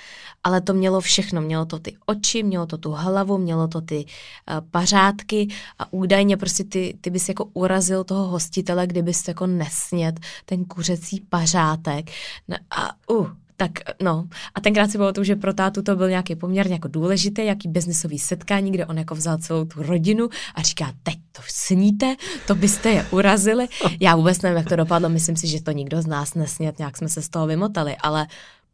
ale 0.44 0.62
to 0.62 0.74
mělo 0.74 1.02
všechno. 1.02 1.42
Mělo 1.42 1.66
to 1.66 1.80
ty 1.80 1.96
oči, 2.06 2.44
mělo 2.44 2.66
to 2.66 2.78
tu 2.78 2.92
hlavu, 2.92 3.38
mělo 3.38 3.68
to 3.68 3.82
ty 3.82 4.06
uh, 4.06 4.70
pařádky 4.72 5.48
a 5.80 5.94
údajně 5.94 6.38
prostě 6.38 6.64
ty, 6.64 6.98
ty 7.02 7.09
bys 7.10 7.30
jako 7.30 7.46
urazil 7.54 8.04
toho 8.04 8.28
hostitele, 8.28 8.88
kdybys 8.88 9.28
jako 9.28 9.48
nesnět 9.48 10.20
ten 10.46 10.66
kuřecí 10.66 11.26
pařátek. 11.30 12.12
No 12.48 12.58
a 12.72 12.90
uh, 13.08 13.28
tak 13.60 13.72
no, 14.02 14.28
a 14.56 14.62
tenkrát 14.62 14.92
si 14.92 14.98
bylo 14.98 15.14
to, 15.14 15.24
že 15.24 15.36
pro 15.36 15.54
tátu 15.54 15.82
to 15.82 15.96
byl 15.96 16.10
nějaký 16.10 16.36
poměrně 16.36 16.74
jako 16.74 16.88
důležité, 16.88 17.44
jaký 17.44 17.70
biznisový 17.70 18.20
setkání, 18.20 18.72
kde 18.72 18.86
on 18.86 18.98
jako 18.98 19.16
vzal 19.16 19.38
celou 19.38 19.66
tu 19.66 19.84
rodinu 19.84 20.30
a 20.56 20.62
říká, 20.62 20.94
teď 21.04 21.16
to 21.32 21.42
sníte, 21.48 22.16
to 22.48 22.56
byste 22.56 22.90
je 22.90 23.06
urazili. 23.12 23.68
Já 24.00 24.16
vůbec 24.16 24.42
nevím, 24.42 24.58
jak 24.58 24.70
to 24.70 24.76
dopadlo, 24.76 25.10
myslím 25.10 25.36
si, 25.36 25.48
že 25.48 25.64
to 25.64 25.72
nikdo 25.72 26.02
z 26.02 26.08
nás 26.08 26.34
nesnět, 26.34 26.80
nějak 26.80 26.98
jsme 26.98 27.10
se 27.10 27.22
z 27.22 27.30
toho 27.30 27.48
vymotali, 27.48 27.96
ale 27.98 28.28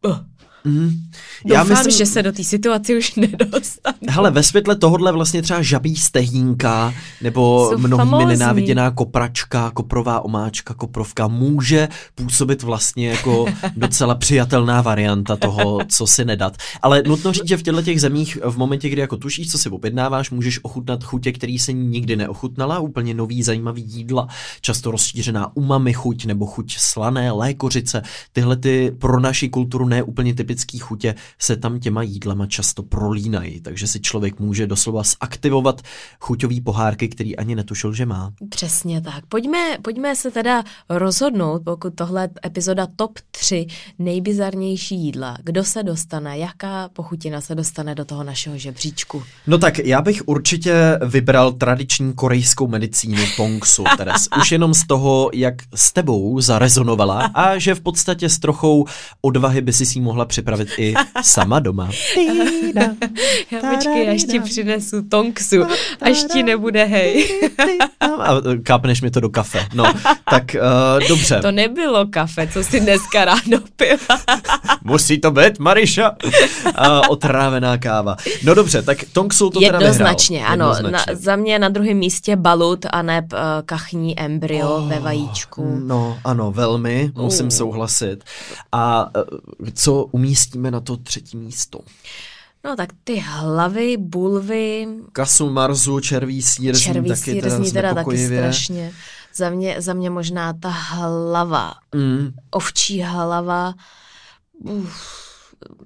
uh, 0.06 0.18
Mm. 0.66 0.92
Já 1.46 1.64
Doufám, 1.64 1.78
myslím, 1.78 1.98
že 1.98 2.06
se 2.06 2.24
do 2.24 2.32
té 2.32 2.44
situace 2.44 2.98
už 2.98 3.16
nedostane. 3.16 3.98
Hele, 4.10 4.32
ve 4.32 4.44
světle 4.44 4.76
tohohle 4.76 5.12
vlastně 5.12 5.42
třeba 5.42 5.62
žabí 5.62 5.96
stehínka 5.96 6.94
nebo 7.22 7.70
Jsou 7.72 7.78
mnohými 7.78 8.10
famózní. 8.12 8.26
nenáviděná 8.40 8.92
kopračka, 8.92 9.72
koprová 9.72 10.26
omáčka, 10.26 10.74
koprovka 10.74 11.28
může 11.28 11.88
působit 12.16 12.64
vlastně 12.64 13.10
jako 13.10 13.46
docela 13.76 14.16
přijatelná 14.16 14.82
varianta 14.82 15.36
toho, 15.36 15.80
co 15.88 16.08
si 16.08 16.26
nedat. 16.26 16.58
Ale 16.82 17.04
nutno 17.08 17.32
říct, 17.32 17.48
že 17.48 17.58
v 17.58 17.64
těchto 17.64 17.82
těch 17.82 18.02
zemích 18.02 18.38
v 18.44 18.58
momentě, 18.58 18.90
kdy 18.90 19.02
jako 19.02 19.18
tušíš, 19.18 19.52
co 19.52 19.58
si 19.58 19.70
objednáváš, 19.70 20.32
můžeš 20.32 20.60
ochutnat 20.64 21.04
chutě, 21.04 21.32
který 21.32 21.60
se 21.60 21.74
nikdy 21.74 22.16
neochutnala, 22.16 22.80
úplně 22.80 23.14
nový 23.14 23.44
zajímavý 23.44 23.84
jídla, 23.88 24.28
často 24.62 24.92
rozšířená 24.92 25.52
umami 25.56 25.94
chuť 25.94 26.26
nebo 26.26 26.46
chuť 26.46 26.76
slané, 26.78 27.32
lékořice. 27.32 28.02
Tyhle 28.34 28.56
ty 28.56 28.92
pro 29.00 29.20
naši 29.20 29.50
kulturu 29.50 29.86
ne 29.88 30.04
úplně 30.04 30.34
typické 30.34 30.55
typické 30.56 30.80
chutě 30.80 31.16
se 31.40 31.56
tam 31.56 31.80
těma 31.80 32.02
jídlama 32.02 32.46
často 32.46 32.84
prolínají, 32.84 33.62
takže 33.62 33.88
si 33.88 34.00
člověk 34.00 34.40
může 34.40 34.68
doslova 34.68 35.04
zaktivovat 35.04 35.82
chuťový 36.20 36.62
pohárky, 36.62 37.08
který 37.08 37.38
ani 37.38 37.56
netušil, 37.56 37.94
že 37.94 38.06
má. 38.06 38.32
Přesně 38.50 39.02
tak. 39.02 39.26
Pojďme, 39.26 39.78
pojďme 39.82 40.16
se 40.16 40.32
teda 40.32 40.64
rozhodnout, 40.90 41.62
pokud 41.66 41.96
tohle 41.96 42.30
epizoda 42.46 42.88
top 42.96 43.20
3 43.32 43.68
nejbizarnější 44.00 44.96
jídla. 44.96 45.38
Kdo 45.44 45.64
se 45.64 45.84
dostane, 45.84 46.38
jaká 46.38 46.90
pochutina 46.90 47.42
se 47.42 47.56
dostane 47.56 47.96
do 47.96 48.06
toho 48.06 48.24
našeho 48.24 48.58
žebříčku? 48.58 49.24
No 49.48 49.58
tak 49.58 49.80
já 49.80 50.02
bych 50.02 50.22
určitě 50.26 51.00
vybral 51.06 51.52
tradiční 51.52 52.14
korejskou 52.14 52.68
medicínu 52.68 53.24
Tongsu, 53.38 53.84
Teres. 53.98 54.28
Už 54.42 54.52
jenom 54.52 54.74
z 54.74 54.88
toho, 54.88 55.30
jak 55.34 55.56
s 55.76 55.94
tebou 55.94 56.42
zarezonovala 56.42 57.32
a 57.34 57.58
že 57.58 57.76
v 57.76 57.82
podstatě 57.82 58.30
s 58.30 58.40
trochou 58.40 58.86
odvahy 59.22 59.62
by 59.62 59.74
si 59.74 59.86
si 59.86 60.00
mohla 60.02 60.26
připravit 60.26 60.45
připravit 60.46 60.70
i 60.78 60.94
sama 61.22 61.60
doma. 61.60 61.90
Já 63.52 63.60
počkej, 63.74 64.10
až 64.10 64.24
ti 64.24 64.40
přinesu 64.40 65.02
tonksu, 65.02 65.66
až 66.02 66.24
ti 66.34 66.44
nebude 66.44 66.84
hej. 66.84 67.28
A 68.00 68.34
kápneš 68.64 69.02
mi 69.02 69.12
to 69.12 69.20
do 69.20 69.30
kafe. 69.30 69.68
No, 69.74 69.94
tak 70.30 70.56
uh, 70.56 71.08
dobře. 71.08 71.40
To 71.42 71.52
nebylo 71.52 72.06
kafe, 72.06 72.48
co 72.48 72.64
si 72.64 72.80
dneska 72.80 73.26
ráno 73.26 73.60
pila. 73.76 74.20
Musí 74.84 75.20
to 75.20 75.32
být, 75.32 75.60
Mariša. 75.60 76.12
Uh, 76.12 76.32
otrávená 77.10 77.78
káva. 77.78 78.16
No 78.44 78.54
dobře, 78.54 78.82
tak 78.82 78.98
tonksu 79.14 79.50
to 79.50 79.62
Jednoznačně, 79.62 80.40
teda 80.40 80.50
ano. 80.50 80.68
Jednoznačně. 80.70 81.14
Na, 81.14 81.20
za 81.20 81.36
mě 81.36 81.60
na 81.60 81.70
druhém 81.70 81.98
místě 81.98 82.36
balut 82.36 82.86
a 82.92 83.02
ne 83.02 83.22
uh, 83.34 83.40
kachní 83.66 84.20
embryo 84.20 84.70
oh, 84.70 84.90
ve 84.90 85.00
vajíčku. 85.00 85.82
No, 85.84 86.18
ano, 86.24 86.52
velmi, 86.52 87.12
musím 87.16 87.46
uh. 87.46 87.50
souhlasit. 87.50 88.24
A 88.72 89.10
uh, 89.18 89.70
co 89.74 90.04
umí 90.04 90.25
umístíme 90.26 90.72
na 90.72 90.80
to 90.80 90.98
třetí 90.98 91.38
místo? 91.38 91.80
No 92.64 92.76
tak 92.76 92.90
ty 93.04 93.16
hlavy, 93.16 93.98
bulvy... 93.98 94.88
Kasu, 95.12 95.50
marzu, 95.50 96.00
červí 96.00 96.42
sír, 96.42 96.80
červí 96.80 97.10
taky 97.10 97.22
sír 97.22 97.44
teda, 97.44 97.60
teda 97.72 97.94
taky 97.94 98.26
strašně. 98.26 98.94
Za 99.36 99.50
mě, 99.50 99.82
za 99.82 99.94
mě 99.94 100.10
možná 100.10 100.54
ta 100.54 100.70
hlava, 100.70 101.74
mm. 101.96 102.32
ovčí 102.52 103.02
hlava, 103.02 103.74
uf, 104.64 105.26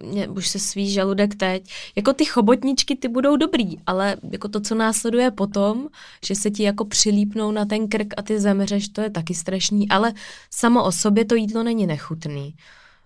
mě 0.04 0.28
už 0.28 0.47
se 0.47 0.60
sví 0.60 0.91
žaludek 0.91 1.36
teď. 1.36 1.71
Jako 1.95 2.13
ty 2.13 2.25
chobotničky, 2.25 2.95
ty 2.95 3.08
budou 3.08 3.38
dobrý, 3.38 3.78
ale 3.86 4.17
jako 4.32 4.47
to, 4.47 4.60
co 4.60 4.75
následuje 4.75 5.32
potom, 5.32 5.88
že 6.25 6.36
se 6.36 6.52
ti 6.52 6.63
jako 6.63 6.86
přilípnou 6.86 7.52
na 7.52 7.65
ten 7.65 7.88
krk 7.88 8.13
a 8.17 8.21
ty 8.21 8.39
zemřeš, 8.39 8.89
to 8.89 9.02
je 9.02 9.10
taky 9.10 9.34
strašný, 9.34 9.89
ale 9.89 10.13
samo 10.52 10.84
o 10.84 10.91
sobě 10.91 11.25
to 11.25 11.36
jídlo 11.36 11.63
není 11.63 11.88
nechutný. 11.88 12.56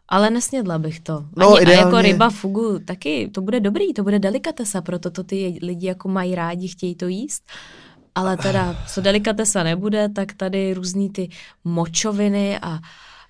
Ale 0.10 0.30
nesnědla 0.30 0.80
bych 0.80 1.00
to. 1.00 1.26
No, 1.38 1.54
Ani, 1.54 1.66
a 1.66 1.72
jako 1.72 2.02
ryba 2.02 2.30
fugu 2.30 2.80
taky, 2.80 3.30
to 3.34 3.42
bude 3.42 3.60
dobrý, 3.60 3.94
to 3.94 4.04
bude 4.04 4.20
delikatesa, 4.20 4.82
proto 4.82 5.12
to 5.12 5.24
ty 5.24 5.60
lidi 5.62 5.88
jako 5.88 6.10
mají 6.10 6.36
rádi, 6.36 6.68
chtějí 6.68 6.96
to 6.96 7.08
jíst. 7.08 7.44
Ale 8.16 8.38
teda, 8.38 8.76
co 8.88 9.02
delikatesa 9.02 9.64
nebude, 9.64 10.10
tak 10.10 10.34
tady 10.34 10.74
různý 10.74 11.10
ty 11.10 11.30
močoviny 11.64 12.60
a 12.60 12.80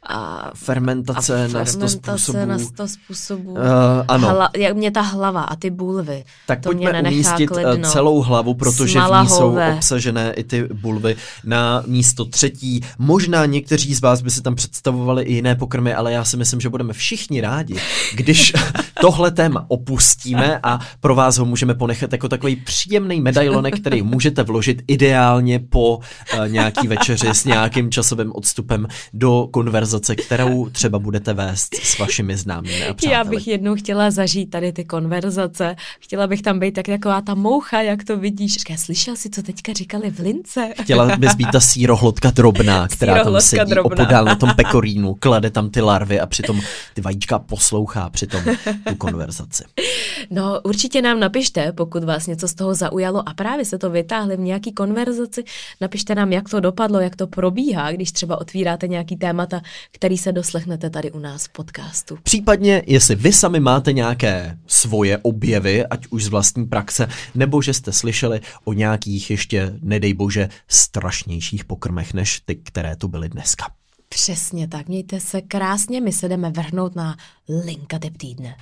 a 0.05 0.51
fermentace, 0.55 1.45
a 1.45 1.47
fermentace 1.47 1.55
na 1.55 1.65
sto 1.65 1.87
způsobů. 1.87 2.45
na 2.45 2.87
způsobů. 2.87 3.51
Uh, 3.51 3.59
ano. 4.07 4.29
Hla, 4.29 4.49
jak 4.57 4.75
mě 4.75 4.91
ta 4.91 5.01
hlava 5.01 5.41
a 5.41 5.55
ty 5.55 5.69
bulvy. 5.69 6.23
Tak 6.47 6.61
to 6.61 6.69
pojďme 6.69 7.01
mě 7.01 7.11
umístit 7.11 7.43
eh, 7.43 7.63
klidno. 7.63 7.89
celou 7.89 8.21
hlavu, 8.21 8.53
protože 8.53 8.99
v 8.99 9.21
ní 9.21 9.29
jsou 9.29 9.57
obsažené 9.75 10.33
i 10.33 10.43
ty 10.43 10.63
bulvy 10.63 11.15
na 11.43 11.83
místo 11.87 12.25
třetí. 12.25 12.81
Možná 12.97 13.45
někteří 13.45 13.93
z 13.95 14.01
vás 14.01 14.21
by 14.21 14.31
si 14.31 14.41
tam 14.41 14.55
představovali 14.55 15.23
i 15.23 15.33
jiné 15.33 15.55
pokrmy, 15.55 15.93
ale 15.93 16.13
já 16.13 16.23
si 16.23 16.37
myslím, 16.37 16.61
že 16.61 16.69
budeme 16.69 16.93
všichni 16.93 17.41
rádi, 17.41 17.75
když 18.15 18.53
tohle 19.01 19.31
téma 19.31 19.65
opustíme 19.67 20.59
a 20.63 20.79
pro 20.99 21.15
vás 21.15 21.37
ho 21.37 21.45
můžeme 21.45 21.73
ponechat 21.73 22.11
jako 22.11 22.29
takový 22.29 22.55
příjemný 22.55 23.21
medailonek, 23.21 23.79
který 23.79 24.01
můžete 24.01 24.43
vložit 24.43 24.81
ideálně 24.87 25.59
po 25.59 25.97
uh, 25.97 26.47
nějaký 26.47 26.87
večeři 26.87 27.27
s 27.27 27.45
nějakým 27.45 27.91
časovým 27.91 28.31
odstupem 28.35 28.87
do 29.13 29.47
konverzace 29.51 29.92
konverzace, 29.93 30.15
kterou 30.15 30.69
třeba 30.69 30.99
budete 30.99 31.33
vést 31.33 31.75
s 31.75 31.99
vašimi 31.99 32.37
známými 32.37 32.87
a 32.87 32.93
přáteli. 32.93 33.13
Já 33.13 33.23
bych 33.23 33.47
jednou 33.47 33.75
chtěla 33.75 34.11
zažít 34.11 34.49
tady 34.49 34.73
ty 34.73 34.85
konverzace. 34.85 35.75
Chtěla 35.99 36.27
bych 36.27 36.41
tam 36.41 36.59
být 36.59 36.71
tak 36.71 36.85
taková 36.85 37.21
ta 37.21 37.35
moucha, 37.35 37.81
jak 37.81 38.03
to 38.03 38.17
vidíš. 38.17 38.53
Říká, 38.53 38.77
slyšel 38.77 39.15
jsi, 39.15 39.29
co 39.29 39.43
teďka 39.43 39.73
říkali 39.73 40.11
v 40.11 40.19
lince? 40.19 40.73
Chtěla 40.81 41.17
bys 41.17 41.35
být 41.35 41.51
ta 41.51 41.59
sírohlodka 41.59 42.31
drobná, 42.31 42.87
která 42.91 43.13
sírohlodka 43.13 43.39
tam 43.39 43.59
sedí 43.59 43.71
drobná. 43.71 44.03
opodál 44.03 44.25
na 44.25 44.35
tom 44.35 44.49
pekorínu, 44.55 45.15
klade 45.19 45.49
tam 45.49 45.69
ty 45.69 45.81
larvy 45.81 46.19
a 46.19 46.25
přitom 46.25 46.61
ty 46.93 47.01
vajíčka 47.01 47.39
poslouchá 47.39 48.09
přitom 48.09 48.41
tu 48.87 48.95
konverzaci. 48.95 49.63
No 50.29 50.61
určitě 50.63 51.01
nám 51.01 51.19
napište, 51.19 51.71
pokud 51.71 52.03
vás 52.03 52.27
něco 52.27 52.47
z 52.47 52.53
toho 52.53 52.75
zaujalo 52.75 53.29
a 53.29 53.33
právě 53.33 53.65
se 53.65 53.77
to 53.77 53.89
vytáhli 53.89 54.37
v 54.37 54.39
nějaký 54.39 54.71
konverzaci, 54.71 55.43
napište 55.81 56.15
nám, 56.15 56.31
jak 56.31 56.49
to 56.49 56.59
dopadlo, 56.59 56.99
jak 56.99 57.15
to 57.15 57.27
probíhá, 57.27 57.91
když 57.91 58.11
třeba 58.11 58.41
otvíráte 58.41 58.87
nějaký 58.87 59.15
témata, 59.15 59.61
který 59.91 60.17
se 60.17 60.31
doslechnete 60.31 60.89
tady 60.89 61.11
u 61.11 61.19
nás 61.19 61.45
v 61.45 61.49
podcastu. 61.49 62.17
Případně, 62.23 62.83
jestli 62.87 63.15
vy 63.15 63.33
sami 63.33 63.59
máte 63.59 63.93
nějaké 63.93 64.57
svoje 64.67 65.17
objevy, 65.17 65.85
ať 65.85 66.07
už 66.09 66.23
z 66.23 66.27
vlastní 66.27 66.65
praxe, 66.65 67.07
nebo 67.35 67.61
že 67.61 67.73
jste 67.73 67.91
slyšeli 67.91 68.41
o 68.63 68.73
nějakých 68.73 69.31
ještě, 69.31 69.73
nedej 69.81 70.13
bože, 70.13 70.49
strašnějších 70.67 71.65
pokrmech 71.65 72.13
než 72.13 72.39
ty, 72.39 72.55
které 72.55 72.95
tu 72.95 73.07
byly 73.07 73.29
dneska. 73.29 73.65
Přesně 74.09 74.67
tak, 74.67 74.87
mějte 74.87 75.19
se 75.19 75.41
krásně, 75.41 76.01
my 76.01 76.11
se 76.11 76.29
jdeme 76.29 76.49
vrhnout 76.49 76.95
na 76.95 77.17
linka 77.65 77.99
týdne. 78.17 78.55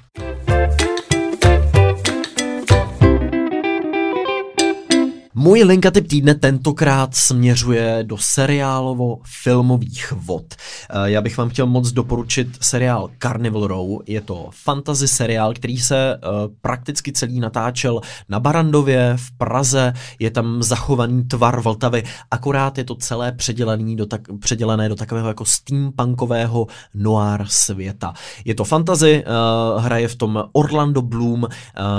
Můj 5.36 5.63
linkatyp 5.63 6.07
týdne 6.07 6.36
tentokrát 6.36 7.15
směřuje 7.15 7.99
do 8.03 8.15
seriálovo-filmových 8.15 10.11
vod. 10.11 10.43
Eh, 10.53 11.11
já 11.11 11.21
bych 11.21 11.38
vám 11.38 11.49
chtěl 11.49 11.67
moc 11.67 11.91
doporučit 11.91 12.47
seriál 12.61 13.09
Carnival 13.19 13.67
Row. 13.67 13.99
Je 14.07 14.21
to 14.21 14.49
fantasy 14.51 15.07
seriál, 15.07 15.53
který 15.53 15.77
se 15.77 16.17
uh, 16.17 16.32
prakticky 16.61 17.11
celý 17.11 17.39
natáčel 17.39 18.01
na 18.29 18.39
Barandově, 18.39 19.13
v 19.15 19.32
Praze. 19.38 19.93
Je 20.19 20.32
tam 20.32 20.63
zachovaný 20.63 21.23
tvar 21.23 21.61
Vltavy, 21.61 22.03
akorát 22.32 22.77
je 22.77 22.84
to 22.84 22.95
celé 22.95 23.32
předělené 23.32 23.95
do, 23.95 24.05
tak, 24.05 24.21
předělené 24.39 24.89
do 24.89 24.95
takového 24.95 25.27
jako 25.27 25.45
steampunkového 25.45 26.67
noir 26.93 27.45
světa. 27.45 28.13
Je 28.45 28.55
to 28.55 28.63
fantasy, 28.63 29.23
uh, 29.25 29.84
hraje 29.84 30.07
v 30.07 30.15
tom 30.15 30.43
Orlando 30.51 31.01
Bloom 31.01 31.47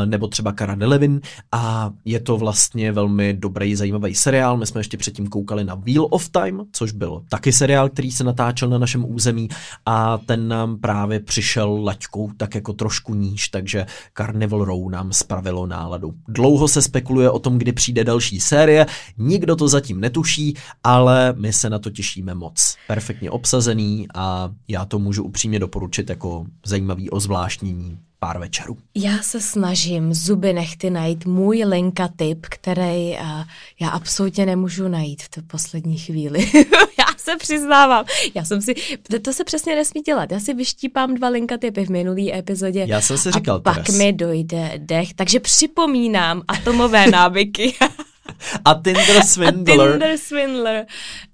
nebo 0.05 0.29
třeba 0.29 0.53
Cara 0.53 0.75
Delevingne 0.75 1.21
a 1.53 1.91
je 2.05 2.21
to 2.21 2.37
vlastně 2.37 2.93
velmi 2.93 3.22
dobrý, 3.33 3.77
zajímavý 3.77 4.15
seriál. 4.15 4.57
My 4.57 4.67
jsme 4.67 4.81
ještě 4.81 4.97
předtím 4.97 5.27
koukali 5.27 5.65
na 5.65 5.75
Wheel 5.75 6.07
of 6.11 6.29
Time, 6.29 6.63
což 6.73 6.93
byl 6.93 7.23
taky 7.29 7.53
seriál, 7.53 7.89
který 7.89 8.13
se 8.13 8.25
natáčel 8.25 8.69
na 8.69 8.79
našem 8.79 9.05
území 9.15 9.49
a 9.87 10.19
ten 10.19 10.49
nám 10.49 10.79
právě 10.79 11.21
přišel 11.21 11.85
laťkou 11.85 12.31
tak 12.37 12.55
jako 12.55 12.73
trošku 12.73 13.15
níž, 13.15 13.49
takže 13.49 13.87
Carnival 14.17 14.65
Row 14.65 14.91
nám 14.91 15.13
spravilo 15.13 15.67
náladu. 15.67 16.15
Dlouho 16.29 16.69
se 16.69 16.83
spekuluje 16.83 17.31
o 17.31 17.39
tom, 17.39 17.59
kdy 17.59 17.73
přijde 17.73 18.05
další 18.05 18.41
série, 18.41 18.87
nikdo 19.19 19.57
to 19.57 19.69
zatím 19.69 20.01
netuší, 20.01 20.55
ale 20.85 21.35
my 21.37 21.53
se 21.53 21.71
na 21.71 21.79
to 21.79 21.91
těšíme 21.91 22.35
moc. 22.35 22.77
Perfektně 22.89 23.31
obsazený 23.31 24.07
a 24.15 24.51
já 24.69 24.85
to 24.85 24.99
můžu 24.99 25.25
upřímně 25.25 25.59
doporučit 25.59 26.11
jako 26.11 26.47
zajímavý 26.67 27.11
ozvláštnění 27.11 27.99
pár 28.23 28.39
večerů. 28.39 28.77
Já 28.95 29.23
se 29.23 29.41
snažím 29.41 30.15
zuby 30.15 30.53
nechty 30.53 30.91
najít 30.91 31.27
můj 31.27 31.65
Lenka 31.65 32.09
tip, 32.17 32.47
který 32.51 33.17
uh, 33.21 33.45
já 33.81 33.89
absolutně 33.89 34.47
nemůžu 34.47 34.89
najít 34.89 35.23
v 35.23 35.29
té 35.29 35.43
poslední 35.43 35.99
chvíli. 35.99 36.51
já 36.99 37.07
se 37.17 37.37
přiznávám. 37.37 38.05
Já 38.35 38.45
jsem 38.45 38.63
si, 38.63 38.75
to 39.23 39.33
se 39.33 39.45
přesně 39.45 39.75
nesmí 39.75 40.01
dělat. 40.01 40.33
Já 40.33 40.41
si 40.41 40.55
vyštípám 40.55 41.15
dva 41.15 41.29
Lenka 41.29 41.59
typy 41.59 41.87
v 41.87 41.91
minulý 41.91 42.35
epizodě. 42.35 42.85
Já 42.89 43.01
jsem 43.01 43.19
si 43.19 43.31
říkal 43.31 43.57
a 43.57 43.61
pak 43.61 43.87
teraz. 43.87 43.99
mi 43.99 44.13
dojde 44.13 44.73
dech. 44.77 45.15
Takže 45.15 45.41
připomínám 45.41 46.43
atomové 46.49 47.07
návyky. 47.07 47.75
A 48.65 48.75
Tinder 48.75 49.23
Swindler. 49.27 49.89
A 49.89 49.91
Tinder 49.93 50.19
Swindler, 50.19 50.87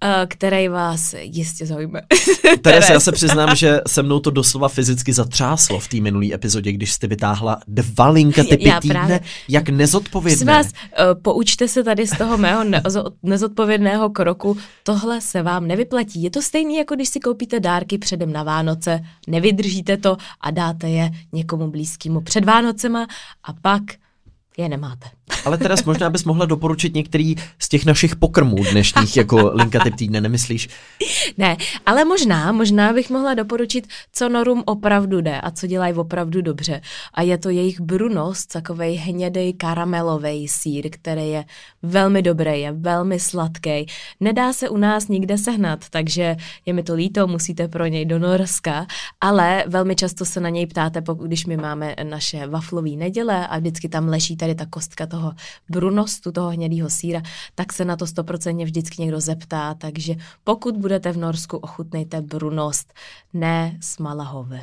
uh, 0.04 0.08
který 0.28 0.68
vás 0.68 1.14
jistě 1.18 1.66
zaujme. 1.66 2.00
Teres, 2.62 2.90
já 2.90 3.00
se 3.00 3.12
přiznám, 3.12 3.56
že 3.56 3.80
se 3.86 4.02
mnou 4.02 4.20
to 4.20 4.30
doslova 4.30 4.68
fyzicky 4.68 5.12
zatřáslo 5.12 5.80
v 5.80 5.88
té 5.88 6.00
minulé 6.00 6.26
epizodě, 6.34 6.72
když 6.72 6.92
jste 6.92 7.06
vytáhla 7.06 7.60
dva 7.66 8.08
linka 8.08 8.44
typy 8.44 8.68
já 8.68 8.80
týdne, 8.80 8.94
právě. 8.94 9.20
jak 9.48 9.68
nezodpovědné. 9.68 10.52
vás, 10.52 10.66
uh, 10.66 11.22
poučte 11.22 11.68
se 11.68 11.84
tady 11.84 12.06
z 12.06 12.18
toho 12.18 12.38
mého 12.38 12.64
ne- 12.64 12.82
nezodpovědného 13.22 14.10
kroku, 14.10 14.56
tohle 14.82 15.20
se 15.20 15.42
vám 15.42 15.66
nevyplatí. 15.66 16.22
Je 16.22 16.30
to 16.30 16.42
stejné, 16.42 16.74
jako 16.74 16.94
když 16.94 17.08
si 17.08 17.20
koupíte 17.20 17.60
dárky 17.60 17.98
předem 17.98 18.32
na 18.32 18.42
Vánoce, 18.42 19.00
nevydržíte 19.26 19.96
to 19.96 20.16
a 20.40 20.50
dáte 20.50 20.88
je 20.88 21.10
někomu 21.32 21.70
blízkému 21.70 22.20
před 22.20 22.44
Vánocema 22.44 23.06
a 23.44 23.52
pak 23.52 23.82
je 24.56 24.68
nemáte. 24.68 25.17
Ale 25.44 25.58
teraz 25.58 25.84
možná 25.84 26.10
bys 26.10 26.24
mohla 26.24 26.46
doporučit 26.46 26.94
některý 26.94 27.34
z 27.58 27.68
těch 27.68 27.86
našich 27.86 28.16
pokrmů 28.16 28.56
dnešních 28.70 29.16
jako 29.16 29.50
linka 29.54 29.80
typ 29.84 29.94
týdne, 29.96 30.20
nemyslíš? 30.20 30.68
Ne, 31.38 31.56
ale 31.86 32.04
možná, 32.04 32.52
možná 32.52 32.92
bych 32.92 33.10
mohla 33.10 33.34
doporučit, 33.34 33.86
co 34.12 34.28
Norum 34.28 34.62
opravdu 34.66 35.20
jde 35.20 35.40
a 35.40 35.50
co 35.50 35.66
dělají 35.66 35.94
opravdu 35.94 36.42
dobře. 36.42 36.80
A 37.14 37.22
je 37.22 37.38
to 37.38 37.50
jejich 37.50 37.80
Brunos, 37.80 38.46
takový 38.46 38.94
hnědý 38.94 39.52
karamelový 39.52 40.48
sír, 40.48 40.88
který 40.90 41.28
je 41.28 41.44
velmi 41.82 42.22
dobrý, 42.22 42.60
je 42.60 42.72
velmi 42.72 43.20
sladký. 43.20 43.86
Nedá 44.20 44.52
se 44.52 44.68
u 44.68 44.76
nás 44.76 45.08
nikde 45.08 45.38
sehnat, 45.38 45.88
takže 45.90 46.36
je 46.66 46.72
mi 46.72 46.82
to 46.82 46.94
líto, 46.94 47.26
musíte 47.26 47.68
pro 47.68 47.86
něj 47.86 48.04
do 48.04 48.18
Norska, 48.18 48.86
ale 49.20 49.64
velmi 49.66 49.96
často 49.96 50.24
se 50.24 50.40
na 50.40 50.48
něj 50.48 50.66
ptáte, 50.66 51.02
pokud 51.02 51.26
když 51.26 51.46
my 51.46 51.56
máme 51.56 51.94
naše 52.02 52.46
waflové 52.46 52.90
neděle 52.90 53.46
a 53.46 53.58
vždycky 53.58 53.88
tam 53.88 54.08
leží 54.08 54.36
tady 54.36 54.54
ta 54.54 54.66
kostka 54.66 55.06
toho 55.06 55.17
toho 55.18 55.32
brunostu, 55.68 56.32
toho 56.32 56.50
hnědého 56.50 56.90
síra, 56.90 57.22
tak 57.54 57.72
se 57.72 57.84
na 57.84 57.96
to 57.96 58.06
stoprocentně 58.06 58.64
vždycky 58.64 59.02
někdo 59.02 59.20
zeptá, 59.20 59.74
takže 59.74 60.14
pokud 60.44 60.76
budete 60.76 61.12
v 61.12 61.16
Norsku, 61.16 61.56
ochutnejte 61.56 62.20
brunost, 62.20 62.94
ne 63.34 63.76
smalahové. 63.80 64.60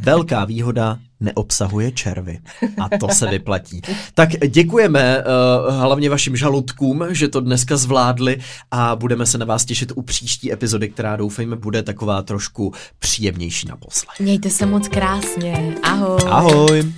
Velká 0.00 0.44
výhoda 0.44 0.98
neobsahuje 1.20 1.92
červy. 1.92 2.38
A 2.80 2.98
to 2.98 3.08
se 3.08 3.26
vyplatí. 3.26 3.82
Tak 4.14 4.28
děkujeme 4.48 5.18
uh, 5.18 5.74
hlavně 5.74 6.10
vašim 6.10 6.36
žaludkům, 6.36 7.04
že 7.10 7.28
to 7.28 7.40
dneska 7.40 7.76
zvládli 7.76 8.38
a 8.70 8.96
budeme 8.96 9.26
se 9.26 9.38
na 9.38 9.46
vás 9.46 9.64
těšit 9.64 9.92
u 9.94 10.02
příští 10.02 10.52
epizody, 10.52 10.88
která 10.88 11.16
doufejme 11.16 11.56
bude 11.56 11.82
taková 11.82 12.22
trošku 12.22 12.72
příjemnější 12.98 13.68
na 13.68 13.76
poslech. 13.76 14.20
Mějte 14.20 14.50
se 14.50 14.66
moc 14.66 14.88
krásně. 14.88 15.74
Ahoj. 15.82 16.20
Ahoj. 16.26 16.92